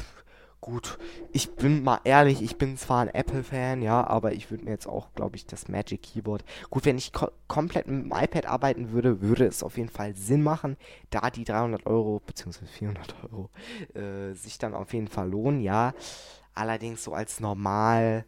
gut. 0.66 0.98
Ich 1.32 1.54
bin 1.54 1.84
mal 1.84 2.00
ehrlich, 2.02 2.42
ich 2.42 2.58
bin 2.58 2.76
zwar 2.76 3.02
ein 3.02 3.14
Apple-Fan, 3.14 3.82
ja, 3.82 4.04
aber 4.04 4.32
ich 4.32 4.50
würde 4.50 4.64
mir 4.64 4.72
jetzt 4.72 4.88
auch, 4.88 5.14
glaube 5.14 5.36
ich, 5.36 5.46
das 5.46 5.68
Magic 5.68 6.02
Keyboard. 6.02 6.44
Gut, 6.70 6.84
wenn 6.84 6.98
ich 6.98 7.12
ko 7.12 7.28
komplett 7.46 7.86
mit 7.86 8.04
dem 8.04 8.12
iPad 8.12 8.46
arbeiten 8.46 8.90
würde, 8.90 9.20
würde 9.20 9.46
es 9.46 9.62
auf 9.62 9.76
jeden 9.76 9.88
Fall 9.88 10.16
Sinn 10.16 10.42
machen, 10.42 10.76
da 11.10 11.30
die 11.30 11.44
300 11.44 11.86
Euro 11.86 12.20
bzw. 12.26 12.66
400 12.66 13.14
Euro 13.22 13.50
äh, 13.94 14.34
sich 14.34 14.58
dann 14.58 14.74
auf 14.74 14.92
jeden 14.92 15.06
Fall 15.06 15.30
lohnen, 15.30 15.60
ja. 15.60 15.94
Allerdings 16.52 17.04
so 17.04 17.14
als 17.14 17.38
normal 17.38 18.24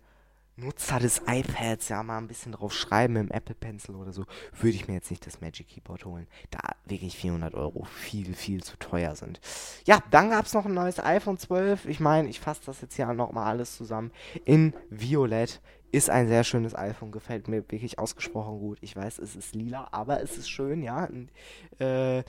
Nutzer 0.59 0.99
des 0.99 1.23
iPads 1.27 1.89
ja 1.89 2.03
mal 2.03 2.19
ein 2.19 2.29
bisschen 2.29 2.53
drauf 2.53 2.73
schreiben 2.73 3.17
im 3.17 3.31
Apple 3.31 3.55
Pencil 3.55 3.95
oder 3.95 4.13
so, 4.13 4.25
würde 4.53 4.77
ich 4.77 4.89
mir 4.89 4.95
jetzt 4.95 5.11
nicht 5.11 5.27
das 5.27 5.41
Magic 5.41 5.69
Keyboard 5.69 6.05
holen, 6.05 6.27
da 6.51 6.59
wirklich 6.85 7.17
400 7.17 7.55
Euro 7.55 7.85
viel, 7.85 8.35
viel 8.35 8.63
zu 8.63 8.77
teuer 8.79 9.15
sind. 9.15 9.41
Ja, 9.87 10.03
dann 10.11 10.31
gab 10.31 10.47
es 10.47 10.55
noch 10.55 10.67
ein 10.67 10.75
neues 10.75 10.99
iPhone 10.99 11.39
12. 11.39 11.87
Ich 11.87 12.01
meine, 12.01 12.29
ich 12.29 12.41
fasse 12.41 12.63
das 12.67 12.81
jetzt 12.81 12.97
hier 12.97 13.07
nochmal 13.13 13.47
alles 13.47 13.77
zusammen. 13.77 14.11
In 14.45 14.75
Violett 14.91 15.61
ist 15.93 16.11
ein 16.11 16.29
sehr 16.29 16.45
schönes 16.45 16.75
iPhone, 16.75 17.13
gefällt 17.13 17.49
mir 17.49 17.59
wirklich 17.71 17.99
ausgesprochen 17.99 18.59
gut. 18.59 18.79
Ich 18.81 18.95
weiß, 18.95 19.19
es 19.19 19.37
ist 19.37 19.55
lila, 19.55 19.89
aber 19.93 20.23
es 20.23 20.37
ist 20.37 20.51
schön, 20.51 20.83
ja. 20.83 21.05
Und, 21.05 21.31
äh, 21.79 22.25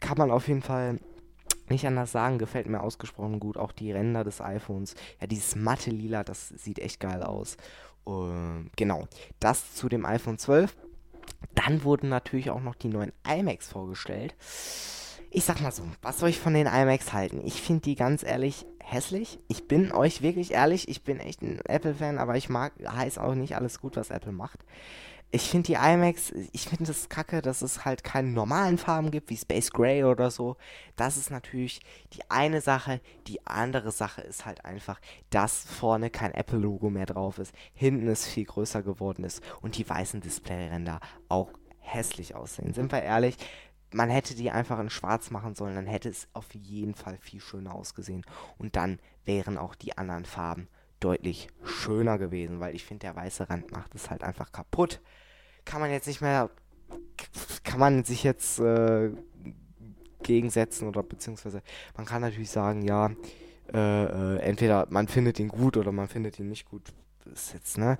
kann 0.00 0.16
man 0.16 0.30
auf 0.30 0.48
jeden 0.48 0.62
Fall 0.62 0.98
nicht 1.70 1.86
anders 1.86 2.12
sagen, 2.12 2.38
gefällt 2.38 2.68
mir 2.68 2.82
ausgesprochen 2.82 3.40
gut. 3.40 3.56
Auch 3.56 3.72
die 3.72 3.92
Ränder 3.92 4.24
des 4.24 4.40
iPhones. 4.40 4.94
Ja, 5.20 5.26
dieses 5.26 5.56
matte 5.56 5.90
Lila, 5.90 6.24
das 6.24 6.48
sieht 6.48 6.78
echt 6.78 7.00
geil 7.00 7.22
aus. 7.22 7.56
Uh, 8.06 8.64
genau, 8.76 9.06
das 9.40 9.74
zu 9.74 9.88
dem 9.88 10.04
iPhone 10.04 10.38
12. 10.38 10.76
Dann 11.54 11.84
wurden 11.84 12.08
natürlich 12.08 12.50
auch 12.50 12.60
noch 12.60 12.74
die 12.74 12.88
neuen 12.88 13.12
iMacs 13.26 13.68
vorgestellt. 13.68 14.34
Ich 15.30 15.44
sag 15.44 15.60
mal 15.60 15.70
so, 15.70 15.84
was 16.02 16.18
soll 16.18 16.30
ich 16.30 16.40
von 16.40 16.54
den 16.54 16.66
iMacs 16.66 17.12
halten? 17.12 17.40
Ich 17.44 17.62
finde 17.62 17.82
die 17.82 17.94
ganz 17.94 18.24
ehrlich 18.24 18.66
hässlich. 18.82 19.38
Ich 19.46 19.68
bin 19.68 19.92
euch 19.92 20.22
wirklich 20.22 20.52
ehrlich, 20.52 20.88
ich 20.88 21.04
bin 21.04 21.20
echt 21.20 21.42
ein 21.42 21.60
Apple-Fan, 21.64 22.18
aber 22.18 22.36
ich 22.36 22.48
mag, 22.48 22.72
heißt 22.84 23.18
auch 23.20 23.34
nicht 23.34 23.54
alles 23.54 23.80
gut, 23.80 23.96
was 23.96 24.10
Apple 24.10 24.32
macht 24.32 24.64
ich 25.32 25.48
finde 25.48 25.68
die 25.68 25.74
IMAX, 25.74 26.32
ich 26.52 26.68
finde 26.68 26.86
das 26.86 27.08
kacke, 27.08 27.40
dass 27.40 27.62
es 27.62 27.84
halt 27.84 28.02
keine 28.02 28.28
normalen 28.28 28.78
Farben 28.78 29.10
gibt, 29.12 29.30
wie 29.30 29.36
Space 29.36 29.70
Gray 29.70 30.02
oder 30.02 30.30
so. 30.30 30.56
Das 30.96 31.16
ist 31.16 31.30
natürlich 31.30 31.80
die 32.12 32.28
eine 32.30 32.60
Sache. 32.60 33.00
Die 33.28 33.46
andere 33.46 33.92
Sache 33.92 34.22
ist 34.22 34.44
halt 34.44 34.64
einfach, 34.64 35.00
dass 35.30 35.64
vorne 35.64 36.10
kein 36.10 36.32
Apple-Logo 36.32 36.90
mehr 36.90 37.06
drauf 37.06 37.38
ist, 37.38 37.54
hinten 37.74 38.08
es 38.08 38.26
viel 38.26 38.44
größer 38.44 38.82
geworden 38.82 39.24
ist 39.24 39.42
und 39.62 39.78
die 39.78 39.88
weißen 39.88 40.20
Displayränder 40.20 40.98
auch 41.28 41.50
hässlich 41.78 42.34
aussehen. 42.34 42.74
Sind 42.74 42.90
wir 42.90 43.02
ehrlich, 43.02 43.36
man 43.92 44.10
hätte 44.10 44.34
die 44.34 44.50
einfach 44.50 44.80
in 44.80 44.90
schwarz 44.90 45.30
machen 45.30 45.54
sollen, 45.54 45.76
dann 45.76 45.86
hätte 45.86 46.08
es 46.08 46.28
auf 46.32 46.54
jeden 46.54 46.94
Fall 46.94 47.18
viel 47.18 47.40
schöner 47.40 47.74
ausgesehen. 47.74 48.24
Und 48.58 48.74
dann 48.74 48.98
wären 49.24 49.58
auch 49.58 49.76
die 49.76 49.96
anderen 49.96 50.24
Farben 50.24 50.68
deutlich 51.00 51.48
schöner 51.64 52.18
gewesen, 52.18 52.60
weil 52.60 52.74
ich 52.74 52.84
finde, 52.84 53.06
der 53.06 53.16
weiße 53.16 53.48
Rand 53.48 53.72
macht 53.72 53.94
es 53.94 54.10
halt 54.10 54.22
einfach 54.22 54.52
kaputt. 54.52 55.00
Kann 55.70 55.80
man 55.80 55.92
jetzt 55.92 56.08
nicht 56.08 56.20
mehr, 56.20 56.50
kann 57.62 57.78
man 57.78 58.02
sich 58.02 58.24
jetzt 58.24 58.58
äh, 58.58 59.10
gegensetzen 60.24 60.88
oder 60.88 61.04
beziehungsweise 61.04 61.62
man 61.96 62.06
kann 62.06 62.22
natürlich 62.22 62.50
sagen, 62.50 62.82
ja, 62.82 63.12
äh, 63.72 64.04
äh, 64.04 64.38
entweder 64.40 64.88
man 64.90 65.06
findet 65.06 65.38
ihn 65.38 65.46
gut 65.46 65.76
oder 65.76 65.92
man 65.92 66.08
findet 66.08 66.40
ihn 66.40 66.48
nicht 66.48 66.68
gut. 66.68 66.92
Ist 67.32 67.52
jetzt, 67.52 67.78
ne? 67.78 67.98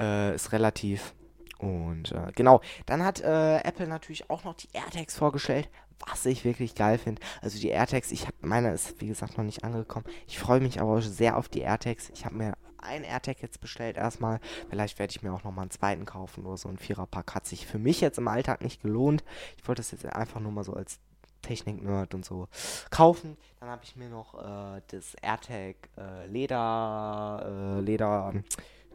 Äh, 0.00 0.34
ist 0.34 0.52
relativ. 0.52 1.12
Und 1.58 2.12
äh, 2.12 2.32
genau, 2.34 2.62
dann 2.86 3.04
hat 3.04 3.20
äh, 3.20 3.58
Apple 3.58 3.88
natürlich 3.88 4.30
auch 4.30 4.44
noch 4.44 4.54
die 4.54 4.68
AirTags 4.72 5.14
vorgestellt, 5.18 5.68
was 6.08 6.24
ich 6.24 6.46
wirklich 6.46 6.74
geil 6.74 6.96
finde. 6.96 7.20
Also 7.42 7.58
die 7.60 7.68
AirTags, 7.68 8.10
ich 8.10 8.26
habe 8.26 8.36
meine 8.40 8.72
ist 8.72 8.98
wie 9.02 9.08
gesagt 9.08 9.36
noch 9.36 9.44
nicht 9.44 9.64
angekommen. 9.64 10.06
Ich 10.26 10.38
freue 10.38 10.60
mich 10.60 10.80
aber 10.80 11.02
sehr 11.02 11.36
auf 11.36 11.50
die 11.50 11.60
AirTags. 11.60 12.08
Ich 12.14 12.24
habe 12.24 12.36
mir 12.36 12.54
ein 12.82 13.04
AirTag 13.04 13.40
jetzt 13.42 13.60
bestellt 13.60 13.96
erstmal. 13.96 14.40
Vielleicht 14.70 14.98
werde 14.98 15.10
ich 15.10 15.22
mir 15.22 15.32
auch 15.32 15.44
nochmal 15.44 15.62
einen 15.62 15.70
zweiten 15.70 16.04
kaufen 16.04 16.44
oder 16.44 16.56
so. 16.56 16.68
Ein 16.68 16.78
Viererpack 16.78 17.34
hat 17.34 17.46
sich 17.46 17.66
für 17.66 17.78
mich 17.78 18.00
jetzt 18.00 18.18
im 18.18 18.28
Alltag 18.28 18.62
nicht 18.62 18.82
gelohnt. 18.82 19.24
Ich 19.56 19.66
wollte 19.68 19.80
das 19.80 19.90
jetzt 19.90 20.06
einfach 20.06 20.40
nur 20.40 20.52
mal 20.52 20.64
so 20.64 20.74
als 20.74 20.98
Technik-Nerd 21.42 22.14
und 22.14 22.24
so 22.24 22.48
kaufen. 22.90 23.36
Dann 23.60 23.68
habe 23.68 23.82
ich 23.84 23.96
mir 23.96 24.08
noch 24.08 24.34
äh, 24.34 24.80
das 24.88 25.14
AirTag 25.14 25.76
äh, 25.98 26.26
Leder, 26.26 27.76
äh, 27.78 27.80
Leder 27.80 28.32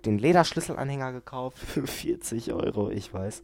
den 0.05 0.17
Lederschlüsselanhänger 0.17 1.11
gekauft 1.11 1.57
für 1.57 1.85
40 1.85 2.53
Euro, 2.53 2.89
ich 2.89 3.13
weiß. 3.13 3.43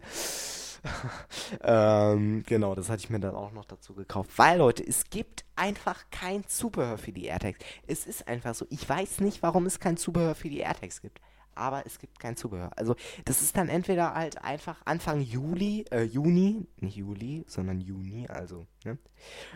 ähm, 1.63 2.43
genau, 2.45 2.75
das 2.75 2.89
hatte 2.89 3.03
ich 3.03 3.09
mir 3.09 3.19
dann 3.19 3.35
auch 3.35 3.51
noch 3.51 3.65
dazu 3.65 3.93
gekauft. 3.93 4.31
Weil, 4.37 4.57
Leute, 4.57 4.85
es 4.85 5.09
gibt 5.09 5.45
einfach 5.55 6.05
kein 6.11 6.45
Zubehör 6.47 6.97
für 6.97 7.11
die 7.11 7.25
AirTags. 7.25 7.59
Es 7.87 8.05
ist 8.05 8.27
einfach 8.27 8.55
so. 8.55 8.65
Ich 8.69 8.87
weiß 8.87 9.21
nicht, 9.21 9.41
warum 9.43 9.65
es 9.65 9.79
kein 9.79 9.97
Zubehör 9.97 10.35
für 10.35 10.49
die 10.49 10.59
AirTags 10.59 11.01
gibt. 11.01 11.21
Aber 11.55 11.85
es 11.85 11.99
gibt 11.99 12.19
kein 12.19 12.35
Zubehör. 12.35 12.71
Also, 12.75 12.95
das 13.25 13.41
ist 13.41 13.55
dann 13.55 13.69
entweder 13.69 14.15
halt 14.15 14.43
einfach 14.43 14.81
Anfang 14.85 15.21
Juli, 15.21 15.85
äh, 15.91 16.01
Juni, 16.01 16.65
nicht 16.77 16.97
Juli, 16.97 17.45
sondern 17.47 17.79
Juni, 17.79 18.27
also, 18.27 18.65
ne, 18.83 18.97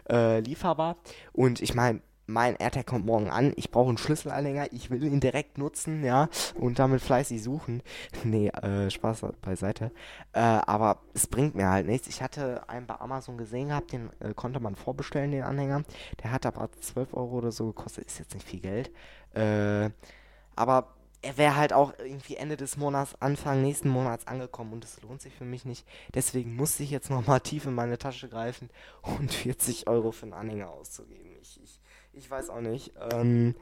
äh, 0.10 0.40
lieferbar. 0.42 0.98
Und 1.34 1.60
ich 1.60 1.74
meine, 1.74 2.02
mein 2.28 2.58
AirTag 2.58 2.86
kommt 2.86 3.06
morgen 3.06 3.30
an, 3.30 3.54
ich 3.56 3.72
brauche 3.72 3.88
einen 3.88 3.98
Schlüsselanhänger, 3.98 4.72
ich 4.74 4.90
will 4.90 5.04
ihn 5.04 5.20
direkt 5.20 5.58
nutzen, 5.58 6.04
ja, 6.04 6.30
und 6.56 6.78
damit 6.78 7.02
fleißig 7.02 7.42
suchen. 7.42 7.82
nee, 8.24 8.50
äh, 8.50 8.90
Spaß 8.92 9.26
beiseite. 9.42 9.92
Äh, 10.34 10.40
aber 10.40 11.00
es 11.14 11.28
bringt 11.28 11.56
mir 11.56 11.70
halt 11.70 11.88
nichts. 11.88 12.08
Ich 12.08 12.22
hatte 12.22 12.68
einen 12.70 12.86
bei 12.86 13.00
Amazon 13.00 13.38
gesehen 13.38 13.70
gehabt, 13.70 13.94
den 13.94 14.10
äh, 14.20 14.34
konnte 14.34 14.60
man 14.60 14.76
vorbestellen, 14.76 15.32
den 15.32 15.44
Anhänger. 15.44 15.84
Der 16.22 16.32
hat 16.32 16.46
aber 16.46 16.70
12 16.72 17.14
Euro 17.14 17.38
oder 17.38 17.52
so 17.52 17.68
gekostet, 17.68 18.06
ist 18.06 18.20
jetzt 18.20 18.34
nicht 18.34 18.48
viel 18.48 18.60
Geld. 18.60 18.92
Äh, 19.34 19.90
aber 20.56 20.94
er 21.22 21.38
wäre 21.38 21.56
halt 21.56 21.74
auch 21.74 21.94
irgendwie 21.98 22.36
Ende 22.36 22.58
des 22.58 22.78
Monats, 22.78 23.16
Anfang 23.20 23.62
nächsten 23.62 23.90
Monats 23.90 24.28
angekommen 24.28 24.74
und 24.74 24.84
es 24.84 25.02
lohnt 25.02 25.22
sich 25.22 25.34
für 25.34 25.46
mich 25.46 25.66
nicht. 25.66 25.88
Deswegen 26.14 26.56
musste 26.56 26.84
ich 26.84 26.92
jetzt 26.92 27.10
nochmal 27.10 27.42
tief 27.42 27.66
in 27.66 27.74
meine 27.74 27.98
Tasche 27.98 28.30
greifen 28.30 28.70
und 29.02 29.34
40 29.34 29.88
Euro 29.88 30.12
für 30.12 30.24
einen 30.24 30.34
Anhänger 30.34 30.70
auszugeben. 30.70 31.36
Ich, 31.42 31.60
ich 31.64 31.82
ich 32.18 32.30
weiß 32.30 32.50
auch 32.50 32.62
nicht. 32.62 32.94
Ähm, 33.12 33.56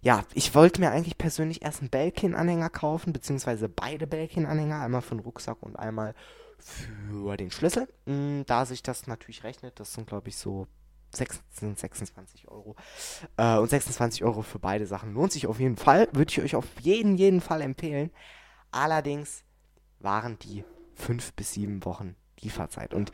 ja, 0.00 0.24
ich 0.34 0.54
wollte 0.54 0.80
mir 0.80 0.90
eigentlich 0.90 1.18
persönlich 1.18 1.62
erst 1.62 1.80
einen 1.80 1.90
Belkin-Anhänger 1.90 2.70
kaufen, 2.70 3.12
beziehungsweise 3.12 3.68
beide 3.68 4.06
Belkin-Anhänger, 4.06 4.80
einmal 4.80 5.02
für 5.02 5.16
den 5.16 5.20
Rucksack 5.20 5.58
und 5.60 5.76
einmal 5.76 6.14
für 6.58 7.36
den 7.36 7.50
Schlüssel. 7.50 7.88
Mm, 8.06 8.42
da 8.46 8.64
sich 8.64 8.82
das 8.82 9.06
natürlich 9.06 9.44
rechnet, 9.44 9.78
das 9.80 9.94
sind 9.94 10.06
glaube 10.06 10.28
ich 10.28 10.36
so 10.36 10.66
26, 11.14 11.80
26 11.80 12.48
Euro. 12.48 12.76
Äh, 13.36 13.58
und 13.58 13.70
26 13.70 14.24
Euro 14.24 14.42
für 14.42 14.58
beide 14.58 14.86
Sachen 14.86 15.14
lohnt 15.14 15.32
sich 15.32 15.46
auf 15.46 15.58
jeden 15.58 15.76
Fall. 15.76 16.08
Würde 16.12 16.30
ich 16.30 16.40
euch 16.40 16.54
auf 16.54 16.66
jeden, 16.80 17.16
jeden 17.16 17.40
Fall 17.40 17.62
empfehlen. 17.62 18.10
Allerdings 18.70 19.42
waren 20.00 20.38
die 20.38 20.64
fünf 20.94 21.32
bis 21.32 21.52
sieben 21.54 21.84
Wochen 21.84 22.14
Lieferzeit. 22.40 22.94
Und 22.94 23.10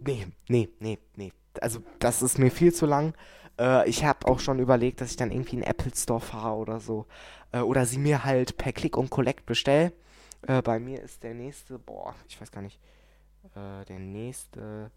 nee, 0.00 0.26
nee, 0.48 0.68
nee, 0.78 0.98
nee. 1.16 1.32
Also 1.60 1.82
das 1.98 2.22
ist 2.22 2.38
mir 2.38 2.50
viel 2.50 2.72
zu 2.72 2.86
lang. 2.86 3.14
Äh, 3.60 3.88
ich 3.88 4.04
habe 4.04 4.26
auch 4.26 4.40
schon 4.40 4.58
überlegt, 4.58 5.00
dass 5.00 5.10
ich 5.10 5.16
dann 5.16 5.30
irgendwie 5.30 5.56
in 5.56 5.60
den 5.60 5.70
Apple 5.70 5.92
Store 5.94 6.20
fahre 6.20 6.56
oder 6.56 6.80
so. 6.80 7.06
Äh, 7.52 7.60
oder 7.60 7.84
sie 7.86 7.98
mir 7.98 8.24
halt 8.24 8.56
per 8.56 8.72
Click 8.72 8.96
und 8.96 9.10
Collect 9.10 9.46
bestelle. 9.46 9.92
Äh, 10.46 10.62
bei 10.62 10.80
mir 10.80 11.02
ist 11.02 11.22
der 11.22 11.34
nächste, 11.34 11.78
boah, 11.78 12.14
ich 12.26 12.40
weiß 12.40 12.50
gar 12.50 12.62
nicht. 12.62 12.80
Äh, 13.54 13.84
der 13.84 13.98
nächste 13.98 14.90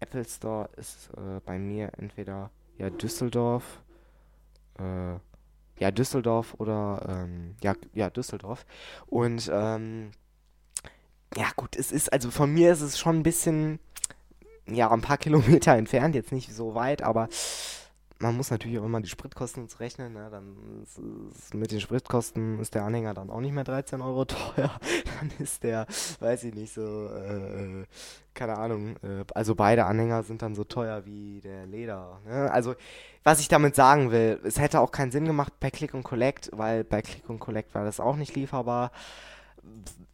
Apple 0.00 0.24
Store 0.24 0.68
ist 0.76 1.10
äh, 1.16 1.40
bei 1.44 1.58
mir 1.58 1.92
entweder 1.98 2.50
ja 2.78 2.90
Düsseldorf. 2.90 3.80
Äh, 4.78 5.14
ja, 5.78 5.90
Düsseldorf 5.90 6.54
oder 6.58 7.06
ähm, 7.08 7.54
ja, 7.62 7.74
ja, 7.94 8.10
Düsseldorf. 8.10 8.66
Und 9.06 9.50
ähm, 9.52 10.10
ja, 11.36 11.46
gut, 11.56 11.76
es 11.76 11.92
ist, 11.92 12.12
also 12.12 12.30
von 12.30 12.52
mir 12.52 12.72
ist 12.72 12.82
es 12.82 12.98
schon 12.98 13.20
ein 13.20 13.22
bisschen, 13.22 13.78
ja, 14.66 14.90
ein 14.90 15.00
paar 15.00 15.16
Kilometer 15.18 15.76
entfernt, 15.76 16.14
jetzt 16.14 16.32
nicht 16.32 16.52
so 16.52 16.74
weit, 16.74 17.02
aber 17.02 17.28
man 18.20 18.36
muss 18.36 18.50
natürlich 18.50 18.78
auch 18.78 18.84
immer 18.84 19.00
die 19.00 19.08
Spritkosten 19.08 19.66
rechnen. 19.78 20.12
Ne? 20.12 20.28
Dann 20.30 20.54
ist, 20.82 20.98
ist, 20.98 21.54
mit 21.54 21.72
den 21.72 21.80
Spritkosten 21.80 22.60
ist 22.60 22.74
der 22.74 22.84
Anhänger 22.84 23.14
dann 23.14 23.30
auch 23.30 23.40
nicht 23.40 23.52
mehr 23.52 23.64
13 23.64 24.00
Euro 24.02 24.24
teuer. 24.26 24.70
Dann 25.18 25.30
ist 25.38 25.62
der, 25.62 25.86
weiß 26.20 26.44
ich 26.44 26.54
nicht, 26.54 26.74
so, 26.74 27.08
äh, 27.08 27.84
keine 28.34 28.58
Ahnung. 28.58 28.96
Äh, 29.02 29.24
also 29.34 29.54
beide 29.54 29.86
Anhänger 29.86 30.22
sind 30.22 30.42
dann 30.42 30.54
so 30.54 30.64
teuer 30.64 31.04
wie 31.06 31.40
der 31.40 31.66
Leder. 31.66 32.20
Ne? 32.26 32.50
Also, 32.50 32.74
was 33.24 33.40
ich 33.40 33.48
damit 33.48 33.74
sagen 33.74 34.10
will, 34.10 34.38
es 34.44 34.58
hätte 34.58 34.80
auch 34.80 34.92
keinen 34.92 35.12
Sinn 35.12 35.24
gemacht 35.24 35.54
bei 35.58 35.70
Click 35.70 35.94
und 35.94 36.02
Collect, 36.02 36.50
weil 36.52 36.84
bei 36.84 37.02
Click 37.02 37.28
und 37.28 37.38
Collect 37.38 37.74
war 37.74 37.84
das 37.84 38.00
auch 38.00 38.16
nicht 38.16 38.36
lieferbar. 38.36 38.92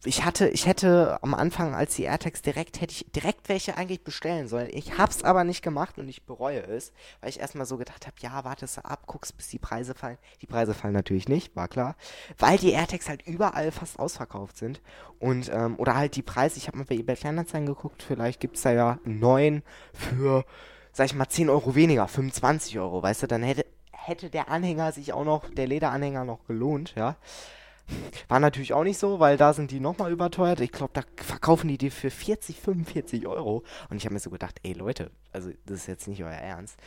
Ich 0.03 0.23
hatte, 0.23 0.47
ich 0.49 0.67
hätte 0.67 1.17
am 1.21 1.33
Anfang, 1.33 1.73
als 1.73 1.95
die 1.95 2.03
AirTags 2.03 2.41
direkt, 2.41 2.79
hätte 2.79 2.93
ich 2.93 3.11
direkt 3.11 3.49
welche 3.49 3.77
eigentlich 3.77 4.03
bestellen 4.03 4.47
sollen. 4.47 4.69
Ich 4.71 4.97
hab's 4.97 5.23
aber 5.23 5.43
nicht 5.43 5.61
gemacht 5.63 5.97
und 5.97 6.07
ich 6.07 6.23
bereue 6.23 6.61
es, 6.61 6.93
weil 7.19 7.29
ich 7.29 7.39
erstmal 7.39 7.65
so 7.65 7.77
gedacht 7.77 8.05
habe, 8.05 8.15
ja, 8.19 8.43
wartest 8.43 8.77
du 8.77 8.85
ab, 8.85 9.03
guckst, 9.07 9.35
bis 9.35 9.49
die 9.49 9.59
Preise 9.59 9.95
fallen. 9.95 10.17
Die 10.41 10.45
Preise 10.45 10.73
fallen 10.73 10.93
natürlich 10.93 11.27
nicht, 11.27 11.55
war 11.55 11.67
klar, 11.67 11.95
weil 12.37 12.57
die 12.57 12.71
AirTags 12.71 13.09
halt 13.09 13.25
überall 13.27 13.71
fast 13.71 13.99
ausverkauft 13.99 14.57
sind. 14.57 14.81
Und, 15.19 15.49
ähm, 15.51 15.75
oder 15.77 15.95
halt 15.95 16.15
die 16.15 16.21
Preise, 16.21 16.57
ich 16.57 16.67
habe 16.67 16.77
mal 16.77 16.85
bei 16.85 16.95
eBay 16.95 17.15
Kleinanzeigen 17.15 17.65
geguckt, 17.65 18.03
vielleicht 18.03 18.39
gibt's 18.39 18.61
da 18.61 18.71
ja 18.71 18.99
neun 19.03 19.63
für, 19.93 20.45
sag 20.93 21.07
ich 21.07 21.15
mal, 21.15 21.27
10 21.27 21.49
Euro 21.49 21.75
weniger, 21.75 22.07
25 22.07 22.77
Euro, 22.79 23.01
weißt 23.01 23.23
du, 23.23 23.27
dann 23.27 23.43
hätte, 23.43 23.65
hätte 23.91 24.29
der 24.29 24.49
Anhänger 24.49 24.91
sich 24.91 25.11
auch 25.11 25.25
noch, 25.25 25.49
der 25.49 25.67
Lederanhänger 25.67 26.23
noch 26.23 26.45
gelohnt, 26.45 26.93
ja. 26.95 27.17
War 28.27 28.39
natürlich 28.39 28.73
auch 28.73 28.83
nicht 28.83 28.97
so, 28.97 29.19
weil 29.19 29.37
da 29.37 29.53
sind 29.53 29.71
die 29.71 29.79
nochmal 29.79 30.11
überteuert. 30.11 30.59
Ich 30.59 30.71
glaube, 30.71 30.91
da 30.93 31.01
verkaufen 31.15 31.67
die 31.67 31.77
die 31.77 31.89
für 31.89 32.09
40, 32.09 32.59
45 32.59 33.27
Euro. 33.27 33.63
Und 33.89 33.97
ich 33.97 34.05
habe 34.05 34.13
mir 34.13 34.19
so 34.19 34.29
gedacht, 34.29 34.59
ey 34.63 34.73
Leute, 34.73 35.11
also 35.31 35.51
das 35.65 35.79
ist 35.79 35.87
jetzt 35.87 36.07
nicht 36.07 36.23
euer 36.23 36.31
Ernst. 36.31 36.77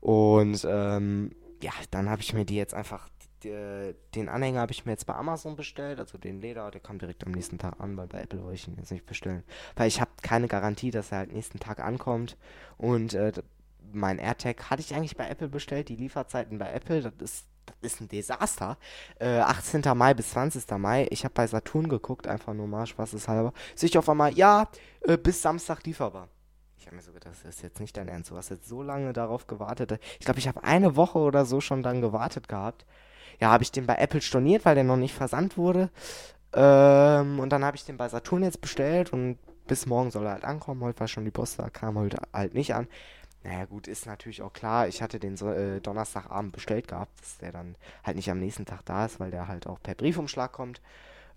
Und 0.00 0.66
ähm, 0.68 1.32
ja, 1.62 1.72
dann 1.90 2.08
habe 2.08 2.22
ich 2.22 2.32
mir 2.32 2.44
die 2.44 2.56
jetzt 2.56 2.74
einfach, 2.74 3.08
die, 3.42 3.94
den 4.14 4.28
Anhänger 4.28 4.60
habe 4.60 4.72
ich 4.72 4.86
mir 4.86 4.92
jetzt 4.92 5.06
bei 5.06 5.14
Amazon 5.14 5.56
bestellt, 5.56 5.98
also 5.98 6.18
den 6.18 6.40
Leder, 6.40 6.70
der 6.70 6.80
kam 6.80 6.98
direkt 6.98 7.24
am 7.26 7.32
nächsten 7.32 7.58
Tag 7.58 7.80
an, 7.80 7.96
weil 7.96 8.06
bei 8.06 8.20
Apple 8.20 8.42
wollte 8.42 8.54
ich 8.54 8.68
ihn 8.68 8.76
jetzt 8.76 8.92
nicht 8.92 9.06
bestellen. 9.06 9.42
Weil 9.74 9.88
ich 9.88 10.00
habe 10.00 10.10
keine 10.22 10.48
Garantie, 10.48 10.90
dass 10.90 11.12
er 11.12 11.18
halt 11.18 11.32
nächsten 11.32 11.60
Tag 11.60 11.80
ankommt. 11.80 12.36
Und 12.78 13.14
äh, 13.14 13.32
mein 13.92 14.18
AirTag 14.18 14.70
hatte 14.70 14.82
ich 14.82 14.94
eigentlich 14.94 15.16
bei 15.16 15.28
Apple 15.28 15.48
bestellt, 15.48 15.88
die 15.88 15.96
Lieferzeiten 15.96 16.58
bei 16.58 16.70
Apple, 16.72 17.02
das 17.02 17.12
ist 17.20 17.46
das 17.66 17.92
ist 17.92 18.00
ein 18.00 18.08
Desaster. 18.08 18.78
Äh, 19.18 19.38
18. 19.38 19.82
Mai 19.94 20.14
bis 20.14 20.30
20. 20.30 20.70
Mai. 20.78 21.06
Ich 21.10 21.24
habe 21.24 21.34
bei 21.34 21.46
Saturn 21.46 21.88
geguckt, 21.88 22.26
einfach 22.26 22.54
nur 22.54 22.66
mal 22.66 22.86
spaßeshalber. 22.86 23.52
Sehe 23.74 23.88
ich 23.88 23.98
auf 23.98 24.08
einmal, 24.08 24.32
ja, 24.34 24.68
äh, 25.02 25.16
bis 25.16 25.42
Samstag 25.42 25.84
lieferbar. 25.84 26.28
Ich 26.78 26.86
habe 26.86 26.96
mir 26.96 27.02
so 27.02 27.12
gedacht, 27.12 27.34
das 27.42 27.56
ist 27.56 27.62
jetzt 27.62 27.80
nicht 27.80 27.96
dein 27.96 28.08
Ernst. 28.08 28.30
Du 28.30 28.36
hast 28.36 28.50
jetzt 28.50 28.68
so 28.68 28.82
lange 28.82 29.12
darauf 29.12 29.46
gewartet. 29.46 29.98
Ich 30.20 30.24
glaube, 30.24 30.38
ich 30.38 30.46
habe 30.46 30.62
eine 30.62 30.94
Woche 30.94 31.18
oder 31.18 31.44
so 31.44 31.60
schon 31.60 31.82
dann 31.82 32.00
gewartet 32.00 32.48
gehabt. 32.48 32.86
Ja, 33.40 33.50
habe 33.50 33.64
ich 33.64 33.72
den 33.72 33.86
bei 33.86 33.96
Apple 33.96 34.20
storniert, 34.20 34.64
weil 34.64 34.76
der 34.76 34.84
noch 34.84 34.96
nicht 34.96 35.14
versandt 35.14 35.56
wurde. 35.56 35.90
Ähm, 36.52 37.40
und 37.40 37.50
dann 37.50 37.64
habe 37.64 37.76
ich 37.76 37.84
den 37.84 37.96
bei 37.96 38.08
Saturn 38.08 38.44
jetzt 38.44 38.60
bestellt 38.60 39.12
und 39.12 39.38
bis 39.66 39.86
morgen 39.86 40.10
soll 40.10 40.24
er 40.26 40.32
halt 40.32 40.44
ankommen. 40.44 40.82
Heute 40.82 41.00
war 41.00 41.08
schon 41.08 41.24
die 41.24 41.30
Post 41.30 41.58
da, 41.58 41.70
kam 41.70 41.98
heute 41.98 42.18
halt 42.32 42.54
nicht 42.54 42.74
an. 42.74 42.86
Naja, 43.46 43.64
gut, 43.64 43.86
ist 43.86 44.06
natürlich 44.06 44.42
auch 44.42 44.52
klar. 44.52 44.88
Ich 44.88 45.00
hatte 45.02 45.20
den 45.20 45.36
so, 45.36 45.52
äh, 45.52 45.80
Donnerstagabend 45.80 46.52
bestellt 46.52 46.88
gehabt, 46.88 47.20
dass 47.20 47.38
der 47.38 47.52
dann 47.52 47.76
halt 48.02 48.16
nicht 48.16 48.28
am 48.28 48.40
nächsten 48.40 48.64
Tag 48.64 48.84
da 48.84 49.06
ist, 49.06 49.20
weil 49.20 49.30
der 49.30 49.46
halt 49.46 49.68
auch 49.68 49.80
per 49.80 49.94
Briefumschlag 49.94 50.50
kommt. 50.50 50.80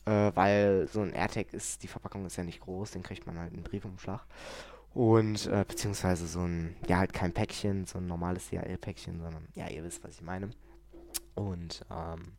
Äh, 0.06 0.32
weil 0.34 0.88
so 0.92 1.02
ein 1.02 1.14
AirTag 1.14 1.54
ist, 1.54 1.84
die 1.84 1.88
Verpackung 1.88 2.26
ist 2.26 2.36
ja 2.36 2.44
nicht 2.44 2.62
groß, 2.62 2.92
den 2.92 3.04
kriegt 3.04 3.28
man 3.28 3.38
halt 3.38 3.54
in 3.54 3.62
Briefumschlag. 3.62 4.26
Und, 4.96 5.46
äh, 5.46 5.64
beziehungsweise 5.68 6.26
so 6.26 6.40
ein, 6.40 6.76
ja, 6.88 6.98
halt 6.98 7.14
kein 7.14 7.32
Päckchen, 7.32 7.86
so 7.86 8.00
ein 8.00 8.08
normales 8.08 8.50
DHL-Päckchen, 8.50 9.22
sondern, 9.22 9.48
ja, 9.54 9.68
ihr 9.68 9.84
wisst, 9.84 10.04
was 10.04 10.16
ich 10.16 10.24
meine. 10.24 10.50
Und 11.36 11.86
ähm, 11.92 12.34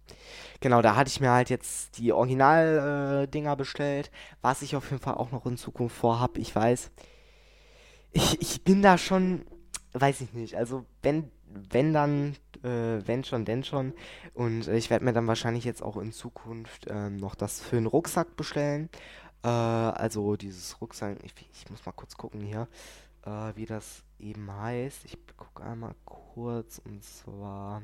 genau, 0.59 0.83
da 0.83 0.97
hatte 0.97 1.11
ich 1.11 1.21
mir 1.21 1.31
halt 1.31 1.49
jetzt 1.49 1.97
die 1.99 2.13
Original-Dinger 2.13 3.53
äh, 3.53 3.57
bestellt. 3.57 4.11
Was 4.43 4.63
ich 4.63 4.75
auf 4.75 4.91
jeden 4.91 5.01
Fall 5.01 5.15
auch 5.15 5.31
noch 5.31 5.47
in 5.47 5.57
Zukunft 5.57 5.97
vorhab, 5.97 6.39
ich 6.39 6.55
weiß, 6.57 6.91
ich, 8.11 8.41
ich 8.41 8.65
bin 8.65 8.83
da 8.83 8.99
schon 8.99 9.45
weiß 9.93 10.21
ich 10.21 10.33
nicht. 10.33 10.57
Also 10.57 10.85
wenn, 11.03 11.31
wenn 11.47 11.93
dann, 11.93 12.37
äh, 12.63 13.01
wenn 13.07 13.25
schon, 13.25 13.45
denn 13.45 13.65
schon. 13.65 13.93
Und 14.35 14.69
äh, 14.69 14.77
ich 14.77 14.91
werde 14.91 15.05
mir 15.05 15.13
dann 15.13 15.27
wahrscheinlich 15.27 15.65
jetzt 15.65 15.83
auch 15.83 15.97
in 15.97 16.13
Zukunft 16.13 16.87
ähm, 16.89 17.17
noch 17.17 17.35
das 17.35 17.61
für 17.61 17.77
einen 17.77 17.87
Rucksack 17.87 18.37
bestellen. 18.37 18.89
Äh, 19.43 19.49
also 19.49 20.37
dieses 20.37 20.81
Rucksack, 20.81 21.19
ich, 21.25 21.35
ich, 21.53 21.71
muss 21.71 21.85
mal 21.85 21.93
kurz 21.93 22.17
gucken 22.17 22.41
hier, 22.43 22.69
äh, 23.25 23.53
wie 23.55 23.67
das 23.67 24.03
eben 24.19 24.51
heißt. 24.53 25.05
Ich 25.05 25.19
gucke 25.37 25.63
einmal 25.63 25.95
kurz 26.05 26.81
und 26.85 27.03
zwar 27.03 27.83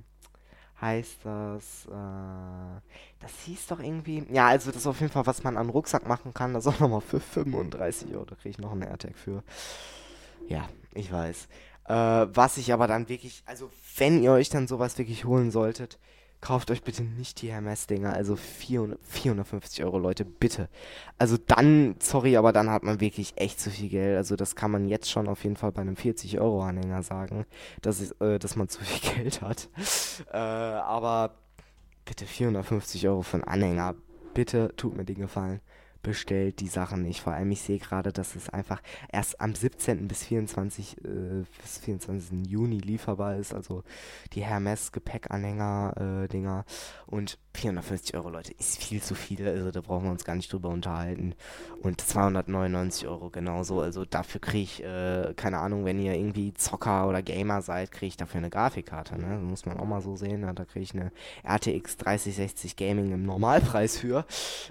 heißt 0.81 1.21
das, 1.25 1.87
äh, 1.87 2.81
das 3.21 3.33
hieß 3.47 3.67
doch 3.69 3.81
irgendwie, 3.81 4.27
ja, 4.31 4.49
also 4.49 4.71
das 4.71 4.83
ist 4.83 4.87
auf 4.87 5.01
jeden 5.01 5.13
Fall, 5.13 5.27
was 5.27 5.43
man 5.43 5.57
an 5.57 5.71
Rucksack 5.71 6.07
machen 6.07 6.35
kann, 6.35 6.53
das 6.53 6.67
auch 6.67 6.79
nochmal 6.81 7.01
für 7.01 7.19
35 7.19 8.15
Euro, 8.15 8.27
da 8.27 8.35
kriege 8.35 8.51
ich 8.51 8.59
noch 8.59 8.73
einen 8.73 8.83
AirTag 8.83 9.17
für. 9.17 9.43
Ja, 10.49 10.69
ich 10.95 11.11
weiß. 11.11 11.49
Äh, 11.89 11.93
was 11.93 12.57
ich 12.57 12.73
aber 12.73 12.87
dann 12.87 13.09
wirklich, 13.09 13.43
also 13.47 13.71
wenn 13.97 14.23
ihr 14.23 14.33
euch 14.33 14.49
dann 14.49 14.67
sowas 14.67 14.99
wirklich 14.99 15.25
holen 15.25 15.51
solltet, 15.51 15.99
kauft 16.41 16.71
euch 16.71 16.83
bitte 16.83 17.03
nicht 17.03 17.43
die 17.43 17.51
Hermes-Dinger, 17.51 18.13
also 18.13 18.37
400, 18.37 18.99
450 19.03 19.85
Euro, 19.85 19.99
Leute, 19.99 20.25
bitte. 20.25 20.69
Also 21.19 21.37
dann, 21.37 21.97
sorry, 21.99 22.37
aber 22.37 22.53
dann 22.53 22.71
hat 22.71 22.83
man 22.83 23.01
wirklich 23.01 23.35
echt 23.37 23.61
zu 23.61 23.71
viel 23.71 23.89
Geld. 23.89 24.17
Also 24.17 24.37
das 24.37 24.55
kann 24.55 24.71
man 24.71 24.89
jetzt 24.89 25.11
schon 25.11 25.29
auf 25.29 25.45
jeden 25.45 25.57
Fall 25.57 25.73
bei 25.73 25.81
einem 25.81 25.95
40-Euro-Anhänger 25.95 27.03
sagen, 27.03 27.47
dass, 27.83 28.01
ich, 28.01 28.21
äh, 28.21 28.39
dass 28.39 28.57
man 28.57 28.69
zu 28.69 28.85
viel 28.85 29.15
Geld 29.15 29.41
hat. 29.41 29.69
Äh, 30.33 30.37
aber 30.37 31.35
bitte 32.05 32.27
450 32.27 33.09
Euro 33.09 33.23
für 33.23 33.37
einen 33.37 33.45
Anhänger, 33.45 33.95
bitte 34.35 34.73
tut 34.77 34.97
mir 34.97 35.05
den 35.05 35.19
Gefallen 35.19 35.61
bestellt 36.07 36.61
die 36.61 36.69
Sachen 36.69 37.03
nicht. 37.03 37.21
Vor 37.21 37.33
allem, 37.33 37.51
ich 37.51 37.61
sehe 37.63 37.81
gerade, 37.81 38.13
dass 38.13 38.37
es 38.37 38.49
einfach 38.49 38.81
erst 39.11 39.41
am 39.41 39.57
17. 39.57 40.07
bis 40.07 40.23
24. 40.23 41.05
Äh, 41.05 41.45
bis 41.61 41.79
24. 41.79 42.47
Juni 42.47 42.79
lieferbar 42.79 43.37
ist. 43.37 43.53
Also 43.53 43.83
die 44.33 44.45
Hermes 44.45 44.93
Gepäckanhänger 44.93 46.29
äh. 46.31 46.63
Und 47.07 47.39
450 47.57 48.15
Euro, 48.15 48.31
Leute, 48.31 48.53
ist 48.59 48.83
viel 48.83 49.03
zu 49.03 49.15
viel. 49.15 49.47
Also 49.47 49.71
da 49.71 49.81
brauchen 49.81 50.05
wir 50.05 50.11
uns 50.11 50.25
gar 50.25 50.37
nicht 50.37 50.53
drüber 50.53 50.69
unterhalten. 50.69 51.35
Und 51.83 52.01
299 52.01 53.09
Euro 53.09 53.31
genauso. 53.31 53.81
Also 53.81 54.05
dafür 54.05 54.41
kriege 54.41 54.63
ich, 54.63 54.85
äh, 54.85 55.35
keine 55.35 55.59
Ahnung, 55.59 55.85
wenn 55.85 56.01
ihr 56.01 56.15
irgendwie 56.15 56.55
Zocker 56.55 57.09
oder 57.09 57.23
Gamer 57.23 57.63
seid, 57.63 57.91
kriege 57.91 58.09
ich 58.09 58.17
dafür 58.17 58.39
eine 58.39 58.51
Grafikkarte. 58.51 59.19
Ne? 59.19 59.39
Das 59.41 59.43
muss 59.43 59.67
man 59.67 59.79
auch 59.79 59.87
mal 59.87 60.01
so 60.01 60.17
sehen. 60.17 60.43
Ja, 60.43 60.53
da 60.53 60.65
kriege 60.65 60.83
ich 60.83 60.95
eine 60.95 61.11
RTX 61.45 61.97
3060 61.97 62.77
Gaming 62.77 63.13
im 63.13 63.25
Normalpreis 63.25 63.99
für. 63.99 64.25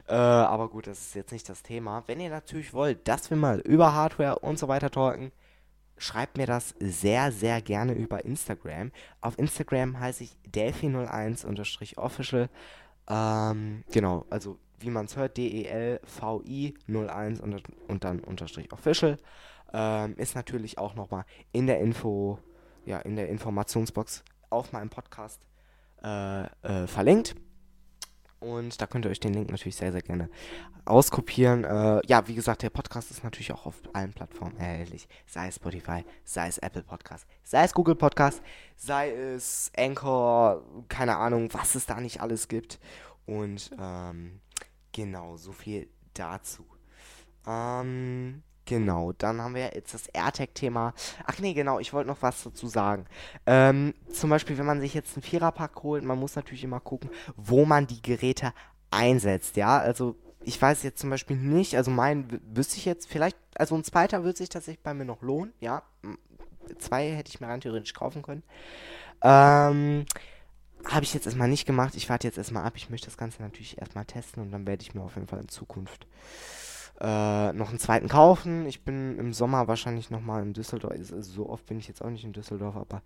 Äh, 0.08 0.14
aber 0.14 0.70
gut, 0.70 0.88
das 0.88 1.00
ist 1.00 1.16
jetzt 1.16 1.32
nicht 1.32 1.50
das 1.50 1.64
Thema. 1.64 2.04
Wenn 2.08 2.20
ihr 2.20 2.30
natürlich 2.30 2.74
wollt, 2.74 3.08
dass 3.08 3.30
wir 3.30 3.38
mal 3.38 3.60
über 3.60 3.94
Hardware 3.94 4.40
und 4.40 4.60
so 4.60 4.68
weiter 4.68 4.92
talken, 4.92 5.32
schreibt 5.98 6.38
mir 6.38 6.46
das 6.46 6.76
sehr, 6.80 7.32
sehr 7.32 7.62
gerne 7.62 7.94
über 7.94 8.26
Instagram. 8.26 8.92
Auf 9.22 9.40
Instagram 9.40 10.00
heiße 10.00 10.24
ich 10.24 10.36
delphi01-official. 10.52 12.50
Ähm, 13.08 13.84
genau, 13.92 14.26
also 14.30 14.58
wie 14.80 14.90
man 14.90 15.06
es 15.06 15.16
hört, 15.16 15.38
D-E-L-V-I 15.38 16.74
01 16.88 17.40
und, 17.40 17.64
und 17.88 18.04
dann 18.04 18.20
unterstrich 18.20 18.72
official. 18.72 19.18
Ähm, 19.74 20.16
ist 20.18 20.36
natürlich 20.36 20.78
auch 20.78 20.96
nochmal 20.96 21.26
in 21.52 21.68
der 21.68 21.80
Info, 21.80 22.40
ja, 22.86 23.00
in 23.00 23.16
der 23.16 23.30
Informationsbox 23.30 24.24
auf 24.50 24.72
meinem 24.74 24.90
Podcast 24.90 25.42
äh, 26.04 26.44
äh, 26.44 26.88
verlinkt. 26.88 27.36
Und 28.40 28.80
da 28.80 28.86
könnt 28.86 29.06
ihr 29.06 29.12
euch 29.12 29.20
den 29.20 29.34
Link 29.34 29.50
natürlich 29.50 29.76
sehr, 29.76 29.92
sehr 29.92 30.02
gerne 30.02 30.30
auskopieren. 30.86 31.64
Äh, 31.64 32.02
ja, 32.06 32.28
wie 32.28 32.36
gesagt, 32.36 32.62
der 32.62 32.70
Podcast 32.70 33.12
ist 33.12 33.24
natürlich 33.24 33.52
auch 33.52 33.66
auf 33.66 33.76
allen 33.94 34.14
Plattformen 34.14 34.58
erhältlich. 34.58 35.08
Sei 35.26 35.48
es 35.48 35.56
Spotify, 35.56 36.04
sei 36.24 36.48
es 36.48 36.58
Apple 36.60 36.84
Podcast, 36.84 37.26
sei 37.44 37.64
es 37.64 37.74
Google 37.74 37.96
Podcast, 37.96 38.42
sei 38.76 39.12
es 39.12 39.72
Anchor, 39.78 40.64
keine 40.90 41.18
Ahnung, 41.18 41.50
was 41.54 41.76
es 41.76 41.86
da 41.86 42.00
nicht 42.00 42.22
alles 42.22 42.48
gibt. 42.48 42.80
Und 43.26 43.72
ähm, 43.80 44.42
genau, 44.92 45.38
so 45.38 45.52
viel 45.52 45.90
dazu. 46.14 46.66
Ähm, 47.48 48.44
Genau, 48.66 49.12
dann 49.14 49.42
haben 49.42 49.54
wir 49.54 49.72
jetzt 49.76 49.94
das 49.94 50.08
AirTag-Thema. 50.08 50.94
Ach 51.26 51.38
nee, 51.40 51.54
genau, 51.54 51.80
ich 51.80 51.94
wollte 51.94 52.10
noch 52.10 52.22
was 52.22 52.44
dazu 52.44 52.68
sagen. 52.68 53.06
Ähm, 53.46 53.94
zum 54.12 54.32
Beispiel, 54.32 54.58
wenn 54.58 54.66
man 54.66 54.82
sich 54.82 54.94
jetzt 54.96 55.16
einen 55.16 55.24
Viererpack 55.24 55.84
holt, 55.84 56.04
man 56.04 56.20
muss 56.20 56.36
natürlich 56.36 56.64
immer 56.64 56.80
gucken, 56.80 57.12
wo 57.36 57.66
man 57.66 57.86
die 57.86 58.02
Geräte 58.02 58.54
einsetzt, 58.90 59.56
ja. 59.56 59.78
Also 59.78 60.16
ich 60.44 60.60
weiß 60.60 60.84
jetzt 60.84 61.00
zum 61.00 61.12
Beispiel 61.12 61.38
nicht, 61.38 61.76
also 61.76 61.92
mein 61.92 62.42
wüsste 62.54 62.78
ich 62.78 62.86
jetzt 62.86 63.08
vielleicht, 63.08 63.38
also 63.56 63.76
ein 63.76 63.84
zweiter 63.84 64.24
würde 64.24 64.38
sich 64.38 64.50
tatsächlich 64.50 64.84
bei 64.84 64.94
mir 64.94 65.06
noch 65.06 65.22
lohnen, 65.22 65.54
ja. 65.60 65.84
Zwei 66.80 67.12
hätte 67.12 67.30
ich 67.30 67.40
mir 67.40 67.48
rein 67.48 67.62
theoretisch 67.62 67.94
kaufen 67.94 68.24
können. 68.24 68.42
Ähm, 69.22 70.06
habe 70.86 71.04
ich 71.04 71.14
jetzt 71.14 71.26
erstmal 71.26 71.48
nicht 71.48 71.66
gemacht. 71.66 71.96
Ich 71.96 72.10
warte 72.10 72.28
jetzt 72.28 72.38
erstmal 72.38 72.64
ab. 72.64 72.74
Ich 72.76 72.90
möchte 72.90 73.08
das 73.08 73.18
Ganze 73.18 73.42
natürlich 73.42 73.78
erstmal 73.80 74.06
testen 74.06 74.42
und 74.42 74.52
dann 74.52 74.66
werde 74.66 74.82
ich 74.82 74.94
mir 74.94 75.02
auf 75.02 75.16
jeden 75.16 75.28
Fall 75.28 75.40
in 75.40 75.50
Zukunft 75.50 76.08
äh, 77.02 77.52
noch 77.54 77.70
einen 77.70 77.80
zweiten 77.80 78.08
kaufen. 78.08 78.66
Ich 78.66 78.84
bin 78.84 79.18
im 79.20 79.34
Sommer 79.34 79.68
wahrscheinlich 79.68 80.10
nochmal 80.10 80.44
in 80.44 80.54
Düsseldorf. 80.54 80.92
Also 80.92 81.22
so 81.22 81.50
oft 81.50 81.66
bin 81.66 81.78
ich 81.78 81.88
jetzt 81.88 82.02
auch 82.02 82.10
nicht 82.10 82.24
in 82.24 82.34
Düsseldorf, 82.34 82.76
aber 82.76 83.02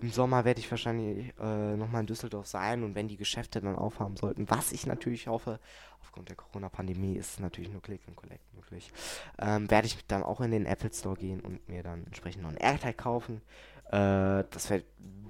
im 0.00 0.10
Sommer 0.10 0.44
werde 0.44 0.60
ich 0.60 0.70
wahrscheinlich 0.70 1.32
äh, 1.40 1.76
nochmal 1.76 2.02
in 2.02 2.06
Düsseldorf 2.06 2.46
sein 2.46 2.84
und 2.84 2.94
wenn 2.94 3.08
die 3.08 3.16
Geschäfte 3.16 3.60
dann 3.60 3.76
aufhaben 3.76 4.16
sollten, 4.16 4.48
was 4.50 4.72
ich 4.72 4.86
natürlich 4.86 5.26
hoffe, 5.26 5.58
aufgrund 6.00 6.28
der 6.28 6.36
Corona-Pandemie 6.36 7.16
ist 7.16 7.34
es 7.34 7.40
natürlich 7.40 7.72
nur 7.72 7.82
Click 7.82 8.02
and 8.06 8.16
Collect 8.16 8.54
möglich, 8.54 8.92
ähm, 9.38 9.68
werde 9.70 9.88
ich 9.88 10.06
dann 10.06 10.22
auch 10.22 10.40
in 10.40 10.52
den 10.52 10.66
Apple 10.66 10.92
Store 10.92 11.16
gehen 11.16 11.40
und 11.40 11.68
mir 11.68 11.82
dann 11.82 12.04
entsprechend 12.04 12.42
noch 12.42 12.50
einen 12.50 12.58
AirTag 12.58 12.96
kaufen. 12.98 13.40
Äh, 13.88 14.44
das 14.50 14.70
wäre, 14.70 14.84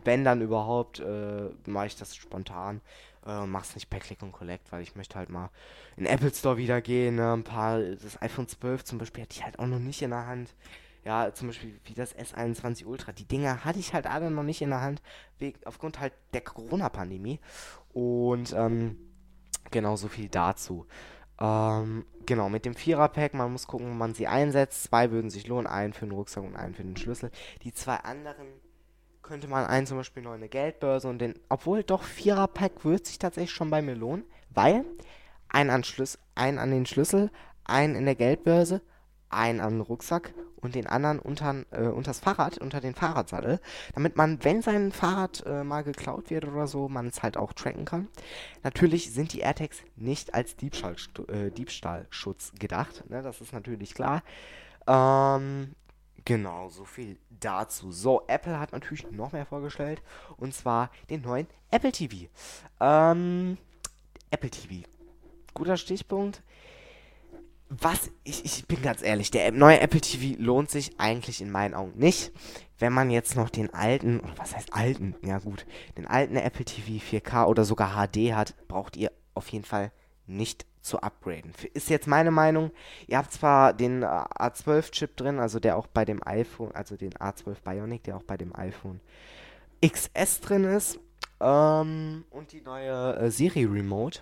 wenn 0.04 0.24
dann 0.24 0.42
überhaupt, 0.42 1.00
äh, 1.00 1.48
mache 1.66 1.86
ich 1.86 1.96
das 1.96 2.14
spontan. 2.14 2.82
Äh, 3.26 3.46
mach's 3.46 3.74
nicht 3.74 3.88
per 3.88 4.00
Click 4.00 4.22
und 4.22 4.32
Collect, 4.32 4.70
weil 4.70 4.82
ich 4.82 4.96
möchte 4.96 5.16
halt 5.16 5.30
mal 5.30 5.50
in 5.96 6.06
Apple 6.06 6.32
Store 6.34 6.56
wieder 6.56 6.80
gehen. 6.80 7.16
Ne? 7.16 7.32
Ein 7.32 7.44
paar, 7.44 7.80
das 7.80 8.20
iPhone 8.20 8.48
12 8.48 8.84
zum 8.84 8.98
Beispiel 8.98 9.22
hatte 9.22 9.36
ich 9.36 9.44
halt 9.44 9.58
auch 9.58 9.66
noch 9.66 9.78
nicht 9.78 10.02
in 10.02 10.10
der 10.10 10.26
Hand. 10.26 10.54
Ja, 11.04 11.34
zum 11.34 11.48
Beispiel 11.48 11.78
wie 11.84 11.94
das 11.94 12.16
S21 12.16 12.86
Ultra. 12.86 13.12
Die 13.12 13.26
Dinger 13.26 13.64
hatte 13.64 13.78
ich 13.78 13.92
halt 13.92 14.06
alle 14.06 14.30
noch 14.30 14.42
nicht 14.42 14.62
in 14.62 14.70
der 14.70 14.80
Hand, 14.80 15.02
wegen, 15.38 15.58
aufgrund 15.66 16.00
halt 16.00 16.14
der 16.32 16.40
Corona-Pandemie. 16.40 17.40
Und 17.92 18.54
ähm, 18.54 18.96
genau 19.70 19.96
so 19.96 20.08
viel 20.08 20.28
dazu. 20.28 20.86
Ähm, 21.38 22.06
genau, 22.24 22.48
mit 22.48 22.64
dem 22.64 22.74
Vierer-Pack, 22.74 23.34
man 23.34 23.52
muss 23.52 23.66
gucken, 23.66 23.88
wo 23.90 23.94
man 23.94 24.14
sie 24.14 24.26
einsetzt. 24.26 24.84
Zwei 24.84 25.10
würden 25.10 25.30
sich 25.30 25.46
lohnen, 25.46 25.66
einen 25.66 25.92
für 25.92 26.06
den 26.06 26.12
Rucksack 26.12 26.44
und 26.44 26.56
einen 26.56 26.74
für 26.74 26.84
den 26.84 26.96
Schlüssel. 26.96 27.30
Die 27.62 27.74
zwei 27.74 27.96
anderen 27.96 28.46
könnte 29.24 29.48
man 29.48 29.66
einen 29.66 29.86
zum 29.86 29.96
Beispiel 29.96 30.22
noch 30.22 30.32
eine 30.32 30.48
Geldbörse 30.48 31.08
und 31.08 31.18
den, 31.18 31.34
obwohl 31.48 31.82
doch 31.82 32.02
Vierer-Pack 32.04 32.84
wird 32.84 33.06
sich 33.06 33.18
tatsächlich 33.18 33.50
schon 33.50 33.70
bei 33.70 33.82
mir 33.82 33.96
lohnen, 33.96 34.24
weil 34.50 34.84
ein 35.48 35.70
an, 35.70 35.82
Schlüs 35.82 36.18
ein 36.34 36.58
an 36.58 36.70
den 36.70 36.86
Schlüssel, 36.86 37.30
einen 37.64 37.96
in 37.96 38.04
der 38.04 38.14
Geldbörse, 38.14 38.82
einen 39.30 39.60
an 39.60 39.74
den 39.74 39.80
Rucksack 39.80 40.34
und 40.56 40.74
den 40.74 40.86
anderen 40.86 41.18
unter 41.18 41.64
äh, 41.70 41.88
unters 41.88 42.20
Fahrrad, 42.20 42.58
unter 42.58 42.80
den 42.80 42.94
Fahrradsattel, 42.94 43.60
damit 43.94 44.16
man, 44.16 44.44
wenn 44.44 44.62
sein 44.62 44.92
Fahrrad 44.92 45.42
äh, 45.46 45.64
mal 45.64 45.82
geklaut 45.82 46.30
wird 46.30 46.44
oder 46.44 46.66
so, 46.66 46.88
man 46.88 47.06
es 47.08 47.22
halt 47.22 47.36
auch 47.36 47.52
tracken 47.54 47.86
kann. 47.86 48.08
Natürlich 48.62 49.12
sind 49.12 49.32
die 49.32 49.40
AirTags 49.40 49.82
nicht 49.96 50.34
als 50.34 50.56
Diebstahl, 50.56 50.96
äh, 51.28 51.50
Diebstahlschutz 51.50 52.52
gedacht, 52.58 53.08
ne? 53.08 53.22
das 53.22 53.40
ist 53.40 53.52
natürlich 53.52 53.94
klar. 53.94 54.22
Ähm, 54.86 55.74
genau, 56.24 56.68
so 56.68 56.84
viel 56.84 57.18
dazu. 57.30 57.92
So, 57.92 58.22
Apple 58.26 58.58
hat 58.58 58.72
natürlich 58.72 59.10
noch 59.10 59.32
mehr 59.32 59.46
vorgestellt 59.46 60.02
und 60.36 60.54
zwar 60.54 60.90
den 61.10 61.22
neuen 61.22 61.46
Apple 61.70 61.92
TV. 61.92 62.28
Ähm, 62.80 63.58
Apple 64.30 64.50
TV. 64.50 64.86
Guter 65.54 65.76
Stichpunkt 65.76 66.42
was, 67.68 68.10
ich, 68.24 68.44
ich 68.44 68.66
bin 68.66 68.82
ganz 68.82 69.02
ehrlich, 69.02 69.30
der 69.30 69.50
neue 69.52 69.80
Apple 69.80 70.00
TV 70.00 70.40
lohnt 70.40 70.70
sich 70.70 70.98
eigentlich 70.98 71.40
in 71.40 71.50
meinen 71.50 71.74
Augen 71.74 71.98
nicht. 71.98 72.32
Wenn 72.78 72.92
man 72.92 73.10
jetzt 73.10 73.36
noch 73.36 73.50
den 73.50 73.72
alten, 73.72 74.20
oder 74.20 74.36
was 74.36 74.54
heißt 74.54 74.74
alten? 74.74 75.14
Ja 75.24 75.38
gut, 75.38 75.64
den 75.96 76.06
alten 76.06 76.36
Apple 76.36 76.64
TV 76.64 77.04
4K 77.04 77.46
oder 77.46 77.64
sogar 77.64 77.92
HD 77.94 78.34
hat, 78.34 78.54
braucht 78.68 78.96
ihr 78.96 79.12
auf 79.34 79.48
jeden 79.48 79.64
Fall 79.64 79.92
nicht 80.26 80.66
zu 80.80 81.00
upgraden. 81.00 81.52
Ist 81.72 81.88
jetzt 81.88 82.06
meine 82.06 82.30
Meinung. 82.30 82.70
Ihr 83.06 83.18
habt 83.18 83.32
zwar 83.32 83.72
den 83.72 84.02
äh, 84.02 84.06
A12-Chip 84.06 85.16
drin, 85.16 85.38
also 85.38 85.58
der 85.58 85.76
auch 85.76 85.86
bei 85.86 86.04
dem 86.04 86.20
iPhone, 86.26 86.72
also 86.72 86.96
den 86.96 87.14
A12 87.14 87.56
Bionic, 87.64 88.04
der 88.04 88.16
auch 88.16 88.22
bei 88.22 88.36
dem 88.36 88.54
iPhone 88.54 89.00
XS 89.84 90.40
drin 90.40 90.64
ist. 90.64 90.98
Ähm, 91.40 92.24
und 92.30 92.52
die 92.52 92.60
neue 92.60 93.16
äh, 93.16 93.30
Siri 93.30 93.64
Remote. 93.64 94.20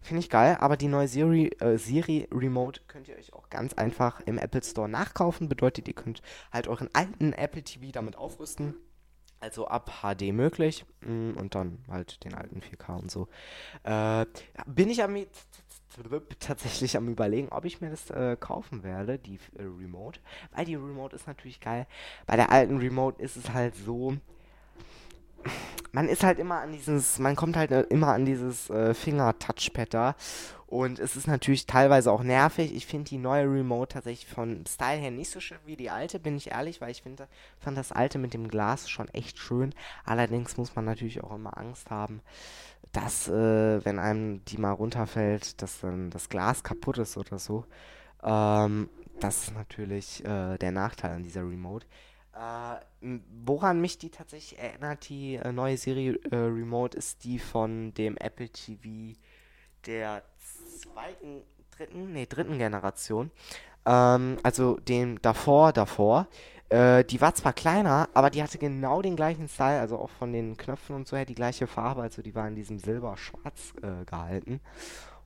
Finde 0.00 0.20
ich 0.20 0.30
geil, 0.30 0.56
aber 0.60 0.76
die 0.76 0.88
neue 0.88 1.08
Siri, 1.08 1.48
äh, 1.60 1.76
Siri 1.76 2.28
Remote 2.32 2.80
könnt 2.88 3.08
ihr 3.08 3.16
euch 3.16 3.32
auch 3.32 3.48
ganz 3.50 3.74
einfach 3.74 4.20
im 4.20 4.38
Apple 4.38 4.62
Store 4.62 4.88
nachkaufen. 4.88 5.48
Bedeutet, 5.48 5.88
ihr 5.88 5.94
könnt 5.94 6.22
halt 6.52 6.68
euren 6.68 6.88
alten 6.92 7.32
Apple 7.32 7.62
TV 7.62 7.90
damit 7.92 8.16
aufrüsten. 8.16 8.74
Also 9.42 9.66
ab 9.66 9.90
HD 10.02 10.32
möglich. 10.32 10.84
Mm, 11.00 11.32
und 11.32 11.56
dann 11.56 11.78
halt 11.90 12.22
den 12.24 12.34
alten 12.34 12.60
4K 12.60 13.00
und 13.00 13.10
so. 13.10 13.26
Äh, 13.82 14.24
bin 14.66 14.88
ich 14.88 15.02
am 15.02 15.16
tatsächlich 16.38 16.96
am 16.96 17.08
überlegen, 17.08 17.48
ob 17.50 17.64
ich 17.64 17.80
mir 17.80 17.90
das 17.90 18.08
äh, 18.10 18.36
kaufen 18.38 18.84
werde, 18.84 19.18
die 19.18 19.38
äh, 19.58 19.62
Remote. 19.62 20.20
Weil 20.52 20.64
die 20.64 20.76
Remote 20.76 21.16
ist 21.16 21.26
natürlich 21.26 21.60
geil. 21.60 21.86
Bei 22.26 22.36
der 22.36 22.52
alten 22.52 22.78
Remote 22.78 23.20
ist 23.20 23.36
es 23.36 23.52
halt 23.52 23.74
so, 23.74 24.16
man 25.90 26.08
ist 26.08 26.22
halt 26.22 26.38
immer 26.38 26.60
an 26.60 26.72
dieses, 26.72 27.18
man 27.18 27.34
kommt 27.34 27.56
halt 27.56 27.72
äh, 27.72 27.82
immer 27.82 28.14
an 28.14 28.24
dieses 28.24 28.70
äh, 28.70 28.94
Finger-Touchpad 28.94 29.92
da. 29.92 30.14
Und 30.72 31.00
es 31.00 31.16
ist 31.16 31.26
natürlich 31.26 31.66
teilweise 31.66 32.10
auch 32.10 32.22
nervig. 32.22 32.74
Ich 32.74 32.86
finde 32.86 33.10
die 33.10 33.18
neue 33.18 33.44
Remote 33.44 33.92
tatsächlich 33.92 34.26
von 34.26 34.64
Style 34.66 34.98
her 34.98 35.10
nicht 35.10 35.28
so 35.28 35.38
schön 35.38 35.58
wie 35.66 35.76
die 35.76 35.90
alte, 35.90 36.18
bin 36.18 36.34
ich 36.34 36.52
ehrlich, 36.52 36.80
weil 36.80 36.90
ich 36.90 37.02
finde, 37.02 37.28
fand 37.58 37.76
das 37.76 37.92
alte 37.92 38.18
mit 38.18 38.32
dem 38.32 38.48
Glas 38.48 38.88
schon 38.88 39.10
echt 39.10 39.38
schön. 39.38 39.74
Allerdings 40.06 40.56
muss 40.56 40.74
man 40.74 40.86
natürlich 40.86 41.22
auch 41.22 41.34
immer 41.34 41.58
Angst 41.58 41.90
haben, 41.90 42.22
dass, 42.90 43.28
äh, 43.28 43.84
wenn 43.84 43.98
einem 43.98 44.42
die 44.46 44.56
mal 44.56 44.70
runterfällt, 44.70 45.60
dass 45.60 45.80
dann 45.80 46.08
das 46.08 46.30
Glas 46.30 46.64
kaputt 46.64 46.96
ist 46.96 47.18
oder 47.18 47.38
so. 47.38 47.66
Ähm, 48.22 48.88
das 49.20 49.42
ist 49.42 49.54
natürlich 49.54 50.24
äh, 50.24 50.56
der 50.56 50.72
Nachteil 50.72 51.16
an 51.16 51.22
dieser 51.22 51.42
Remote. 51.42 51.86
Äh, 52.32 53.18
woran 53.44 53.82
mich 53.82 53.98
die 53.98 54.08
tatsächlich 54.08 54.58
erinnert, 54.58 55.06
die 55.10 55.34
äh, 55.34 55.52
neue 55.52 55.76
Serie 55.76 56.18
äh, 56.30 56.34
Remote, 56.34 56.96
ist 56.96 57.24
die 57.24 57.38
von 57.38 57.92
dem 57.92 58.16
Apple 58.16 58.48
TV 58.48 59.18
der 59.84 60.22
zweiten, 60.82 61.42
dritten, 61.76 62.12
nee, 62.12 62.26
dritten 62.26 62.58
Generation. 62.58 63.30
Ähm, 63.86 64.38
also 64.42 64.76
dem 64.76 65.20
davor, 65.22 65.72
davor. 65.72 66.28
Äh, 66.68 67.04
die 67.04 67.20
war 67.20 67.34
zwar 67.34 67.52
kleiner, 67.52 68.08
aber 68.14 68.30
die 68.30 68.42
hatte 68.42 68.58
genau 68.58 69.02
den 69.02 69.16
gleichen 69.16 69.48
Style, 69.48 69.80
also 69.80 69.98
auch 69.98 70.10
von 70.10 70.32
den 70.32 70.56
Knöpfen 70.56 70.96
und 70.96 71.06
so 71.06 71.16
her 71.16 71.26
die 71.26 71.34
gleiche 71.34 71.66
Farbe, 71.66 72.02
also 72.02 72.22
die 72.22 72.34
war 72.34 72.48
in 72.48 72.54
diesem 72.54 72.78
Silber-Schwarz 72.78 73.74
äh, 73.82 74.04
gehalten. 74.04 74.60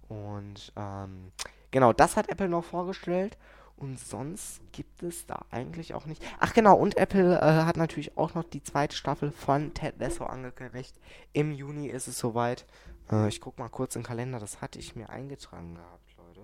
Und 0.09 0.73
ähm, 0.77 1.33
genau, 1.71 1.93
das 1.93 2.17
hat 2.17 2.29
Apple 2.29 2.49
noch 2.49 2.65
vorgestellt. 2.65 3.37
Und 3.79 4.01
sonst 4.01 4.63
gibt 4.73 5.03
es 5.03 5.27
da 5.27 5.45
eigentlich 5.51 5.93
auch 5.93 6.07
nicht. 6.07 6.25
Ach 6.41 6.55
genau, 6.55 6.77
und 6.77 6.97
Apple 6.97 7.37
äh, 7.37 7.65
hat 7.65 7.77
natürlich 7.77 8.17
auch 8.17 8.33
noch 8.33 8.45
die 8.45 8.63
zweite 8.63 8.97
Staffel 8.97 9.31
von 9.31 9.75
Ted 9.75 9.97
Lasso 9.99 10.25
angekündigt. 10.25 10.99
Im 11.35 11.53
Juni 11.53 11.89
ist 11.89 12.09
es 12.09 12.19
soweit. 12.19 12.65
Äh, 13.11 13.29
ich 13.29 13.41
guck 13.41 13.59
mal 13.59 13.69
kurz 13.69 13.97
im 13.97 14.03
Kalender, 14.03 14.39
das 14.39 14.61
hatte 14.61 14.79
ich 14.79 14.97
mir 14.97 15.11
eingetragen 15.11 15.75
gehabt, 15.75 16.17
Leute. 16.17 16.41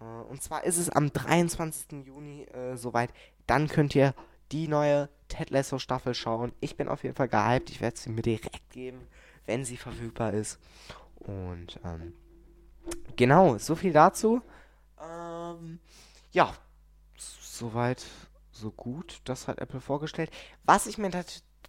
Äh, 0.00 0.30
und 0.30 0.42
zwar 0.42 0.64
ist 0.64 0.78
es 0.78 0.90
am 0.90 1.12
23. 1.12 2.06
Juni 2.06 2.44
äh, 2.44 2.76
soweit. 2.76 3.12
Dann 3.46 3.68
könnt 3.68 3.94
ihr 3.94 4.14
die 4.52 4.68
neue 4.68 5.08
Ted 5.28 5.50
Lasso 5.50 5.78
Staffel 5.78 6.14
schauen. 6.14 6.52
Ich 6.60 6.76
bin 6.76 6.88
auf 6.88 7.02
jeden 7.02 7.16
Fall 7.16 7.28
gehypt. 7.28 7.70
Ich 7.70 7.80
werde 7.80 7.98
sie 7.98 8.10
mir 8.10 8.22
direkt 8.22 8.70
geben, 8.70 9.06
wenn 9.46 9.64
sie 9.64 9.76
verfügbar 9.76 10.32
ist. 10.32 10.58
Und 11.16 11.80
ähm, 11.84 12.14
genau, 13.16 13.58
so 13.58 13.74
viel 13.74 13.92
dazu. 13.92 14.42
Ähm, 15.00 15.80
ja, 16.32 16.52
soweit, 17.16 18.04
so 18.52 18.70
gut. 18.70 19.20
Das 19.24 19.48
hat 19.48 19.58
Apple 19.58 19.80
vorgestellt. 19.80 20.30
Was 20.64 20.86
ich 20.86 20.98
mir 20.98 21.10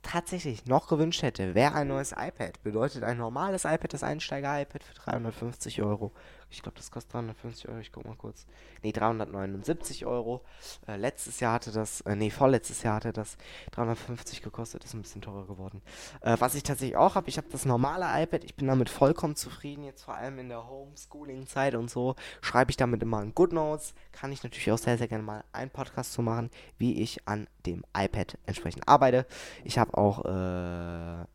tatsächlich 0.05 0.65
noch 0.65 0.87
gewünscht 0.87 1.21
hätte, 1.21 1.55
wäre 1.55 1.73
ein 1.73 1.87
neues 1.87 2.11
iPad. 2.11 2.61
Bedeutet 2.63 3.03
ein 3.03 3.17
normales 3.17 3.65
iPad, 3.65 3.93
das 3.93 4.03
Einsteiger-iPad 4.03 4.83
für 4.83 4.93
350 4.93 5.81
Euro. 5.81 6.13
Ich 6.49 6.62
glaube, 6.62 6.77
das 6.77 6.91
kostet 6.91 7.13
350 7.13 7.67
Euro. 7.69 7.79
Ich 7.79 7.91
guck 7.91 8.05
mal 8.05 8.15
kurz. 8.15 8.45
Ne, 8.84 8.91
379 8.91 10.05
Euro. 10.05 10.41
Äh, 10.88 10.97
letztes 10.97 11.39
Jahr 11.39 11.53
hatte 11.53 11.71
das, 11.71 12.01
äh, 12.01 12.15
nee, 12.15 12.29
vorletztes 12.29 12.84
Jahr 12.84 12.95
hatte 12.95 13.12
das 13.12 13.38
350 13.71 14.41
gekostet. 14.41 14.84
Ist 14.84 14.93
ein 14.93 15.01
bisschen 15.01 15.21
teurer 15.21 15.45
geworden. 15.45 15.81
Äh, 16.21 16.38
was 16.39 16.55
ich 16.55 16.63
tatsächlich 16.63 16.97
auch 16.97 17.15
habe, 17.15 17.29
ich 17.29 17.38
habe 17.38 17.47
das 17.51 17.65
normale 17.65 18.05
iPad. 18.23 18.43
Ich 18.43 18.55
bin 18.55 18.67
damit 18.67 18.89
vollkommen 18.89 19.36
zufrieden. 19.36 19.84
Jetzt 19.84 20.03
vor 20.03 20.15
allem 20.15 20.39
in 20.39 20.49
der 20.49 20.67
Homeschooling-Zeit 20.69 21.75
und 21.75 21.89
so. 21.89 22.15
Schreibe 22.41 22.71
ich 22.71 22.77
damit 22.77 23.01
immer 23.01 23.21
in 23.21 23.34
GoodNotes. 23.34 23.93
Kann 24.12 24.31
ich 24.31 24.43
natürlich 24.43 24.71
auch 24.71 24.77
sehr, 24.77 24.97
sehr 24.97 25.08
gerne 25.08 25.23
mal 25.23 25.43
einen 25.51 25.71
Podcast 25.71 26.13
zu 26.13 26.21
machen, 26.21 26.49
wie 26.77 27.01
ich 27.01 27.27
an 27.27 27.47
dem 27.65 27.84
iPad 27.97 28.38
entsprechend 28.45 28.88
arbeite. 28.88 29.25
Ich 29.63 29.77
habe 29.77 29.97
auch, 29.97 30.25
äh, 30.25 31.25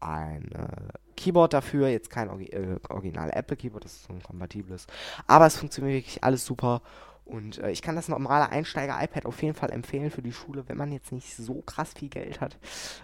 ein 0.00 0.52
äh, 0.52 1.07
Keyboard 1.18 1.52
dafür, 1.52 1.88
jetzt 1.88 2.10
kein 2.10 2.30
Orgi 2.30 2.46
äh, 2.46 2.78
original 2.88 3.30
Apple 3.30 3.56
Keyboard, 3.56 3.84
das 3.84 3.92
ist 3.92 4.04
so 4.04 4.12
ein 4.12 4.22
kompatibles, 4.22 4.86
aber 5.26 5.46
es 5.46 5.56
funktioniert 5.56 5.94
wirklich 5.94 6.24
alles 6.24 6.44
super 6.46 6.82
und 7.28 7.58
äh, 7.58 7.70
ich 7.70 7.82
kann 7.82 7.94
das 7.94 8.08
normale 8.08 8.48
Einsteiger-iPad 8.50 9.26
auf 9.26 9.42
jeden 9.42 9.54
Fall 9.54 9.70
empfehlen 9.70 10.10
für 10.10 10.22
die 10.22 10.32
Schule, 10.32 10.64
wenn 10.66 10.78
man 10.78 10.92
jetzt 10.92 11.12
nicht 11.12 11.36
so 11.36 11.60
krass 11.60 11.92
viel 11.92 12.08
Geld 12.08 12.40
hat. 12.40 12.56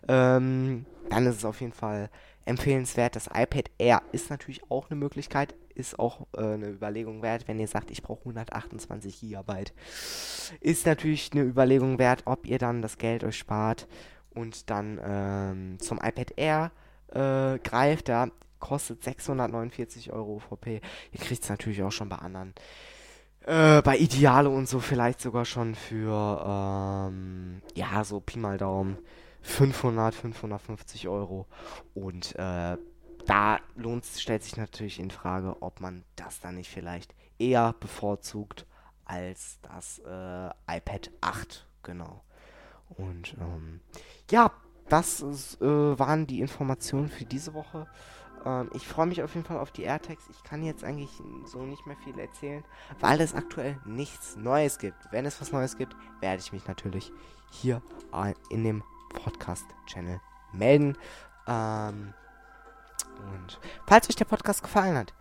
Ähm, 0.09 0.87
dann 1.11 1.27
ist 1.27 1.37
es 1.37 1.45
auf 1.45 1.61
jeden 1.61 1.75
Fall 1.75 2.09
empfehlenswert. 2.47 3.17
Das 3.17 3.27
iPad 3.27 3.71
Air 3.79 4.03
ist 4.13 4.31
natürlich 4.31 4.63
auch 4.71 4.91
eine 4.91 4.99
Möglichkeit, 4.99 5.55
ist 5.75 5.99
auch 5.99 6.27
äh, 6.37 6.41
eine 6.41 6.69
Überlegung 6.69 7.21
wert, 7.23 7.49
wenn 7.49 7.61
ihr 7.61 7.69
sagt, 7.69 7.91
ich 7.91 8.03
brauche 8.03 8.21
128 8.21 9.21
GB. 9.21 9.65
Ist 10.61 10.87
natürlich 10.87 11.31
eine 11.33 11.43
Überlegung 11.43 11.99
wert, 11.99 12.23
ob 12.25 12.47
ihr 12.47 12.59
dann 12.59 12.81
das 12.81 12.97
Geld 12.97 13.25
euch 13.25 13.37
spart 13.37 13.87
und 14.35 14.71
dann 14.71 14.99
ähm, 15.05 15.79
zum 15.81 15.99
iPad 15.99 16.33
Air 16.37 16.73
äh, 17.09 17.59
greift, 17.59 18.09
ja, 18.09 18.29
kostet 18.59 19.03
649 19.03 20.13
Euro 20.13 20.37
UVP. 20.37 20.81
Ihr 21.13 21.21
kriegt 21.21 21.43
es 21.43 21.51
natürlich 21.51 21.83
auch 21.83 21.93
schon 21.93 22.09
bei 22.09 22.17
anderen. 22.17 22.55
Äh, 23.47 23.83
bei 23.83 23.99
Ideale 23.99 24.49
und 24.49 24.69
so 24.69 24.81
vielleicht 24.81 25.21
sogar 25.21 25.45
schon 25.45 25.75
für, 25.75 27.09
ähm, 27.11 27.61
ja, 27.75 28.03
so 28.03 28.21
Pi 28.21 28.39
mal 28.39 28.57
Daumen 28.57 28.97
500, 29.43 30.15
550 30.15 31.09
Euro. 31.09 31.47
Und 31.93 32.35
äh, 32.37 32.79
da 33.27 33.59
lohnt, 33.77 34.07
stellt 34.07 34.43
sich 34.43 34.57
natürlich 34.57 34.99
in 34.99 35.11
Frage, 35.11 35.61
ob 35.61 35.81
man 35.81 36.05
das 36.17 36.41
dann 36.41 36.57
nicht 36.57 36.71
vielleicht 36.71 37.15
eher 37.39 37.75
bevorzugt 37.81 38.67
als 39.05 39.59
das 39.61 39.99
äh, 39.99 40.77
iPad 40.77 41.11
8. 41.21 41.67
Genau. 41.83 42.25
Und 42.97 43.37
ähm, 43.39 43.81
ja, 44.31 44.51
das 44.89 45.23
äh, 45.61 45.67
waren 45.67 46.27
die 46.27 46.41
Informationen 46.41 47.09
für 47.09 47.25
diese 47.25 47.55
Woche. 47.55 47.87
Ähm, 48.45 48.71
ich 48.75 48.87
freue 48.87 49.07
mich 49.07 49.23
auf 49.23 49.35
jeden 49.35 49.47
Fall 49.47 49.59
auf 49.59 49.71
die 49.71 49.85
AirTags. 49.85 50.25
Ich 50.31 50.43
kann 50.43 50.63
jetzt 50.63 50.85
eigentlich 50.85 51.11
so 51.47 51.63
nicht 51.63 51.87
mehr 51.87 51.97
viel 51.97 52.19
erzählen, 52.19 52.65
weil 53.01 53.21
es 53.21 53.35
aktuell 53.35 53.79
nichts 53.85 54.37
Neues 54.37 54.79
gibt. 54.79 54.97
Wenn 55.11 55.27
es 55.27 55.41
was 55.41 55.53
Neues 55.53 55.77
gibt, 55.77 55.97
werde 56.21 56.41
ich 56.41 56.53
mich 56.53 56.67
natürlich 56.67 57.13
hier 57.51 57.83
in 58.51 58.65
dem 58.65 58.83
Podcast-Channel 59.15 60.21
melden. 60.53 60.97
Ähm, 61.47 62.15
und 63.33 63.61
falls 63.87 64.09
euch 64.09 64.17
der 64.17 64.25
Podcast 64.25 64.63
gefallen 64.63 64.97
hat, 64.97 65.15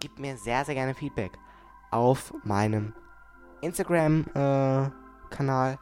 gebt 0.00 0.18
mir 0.18 0.36
sehr, 0.36 0.64
sehr 0.64 0.74
gerne 0.74 0.94
Feedback 0.94 1.38
auf 1.90 2.34
meinem 2.44 2.92
Instagram-Kanal. 3.62 5.72
Äh, 5.72 5.78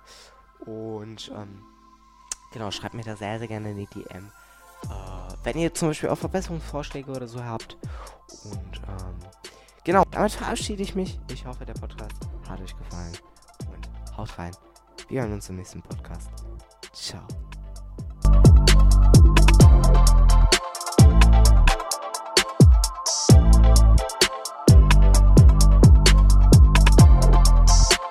und 0.68 1.30
ähm, 1.34 1.62
genau, 2.56 2.70
schreibt 2.70 2.94
mir 2.94 3.02
da 3.02 3.16
sehr, 3.16 3.38
sehr 3.38 3.48
gerne 3.48 3.72
in 3.72 3.76
die 3.76 3.86
DM. 3.86 4.30
Äh, 4.84 4.88
wenn 5.44 5.58
ihr 5.58 5.74
zum 5.74 5.88
Beispiel 5.88 6.08
auch 6.08 6.16
Verbesserungsvorschläge 6.16 7.10
oder 7.10 7.28
so 7.28 7.44
habt. 7.44 7.76
Und 8.44 8.76
ähm, 8.88 9.18
genau, 9.84 10.04
damit 10.10 10.32
verabschiede 10.32 10.82
ich 10.82 10.94
mich. 10.94 11.20
Ich 11.30 11.44
hoffe, 11.44 11.66
der 11.66 11.74
Podcast 11.74 12.16
hat 12.48 12.60
euch 12.60 12.74
gefallen. 12.76 13.12
Und 13.74 14.16
haut 14.16 14.38
rein. 14.38 14.52
Wir 15.08 15.22
hören 15.22 15.34
uns 15.34 15.50
im 15.50 15.56
nächsten 15.56 15.82
Podcast. 15.82 16.30
Ciao. 16.92 17.26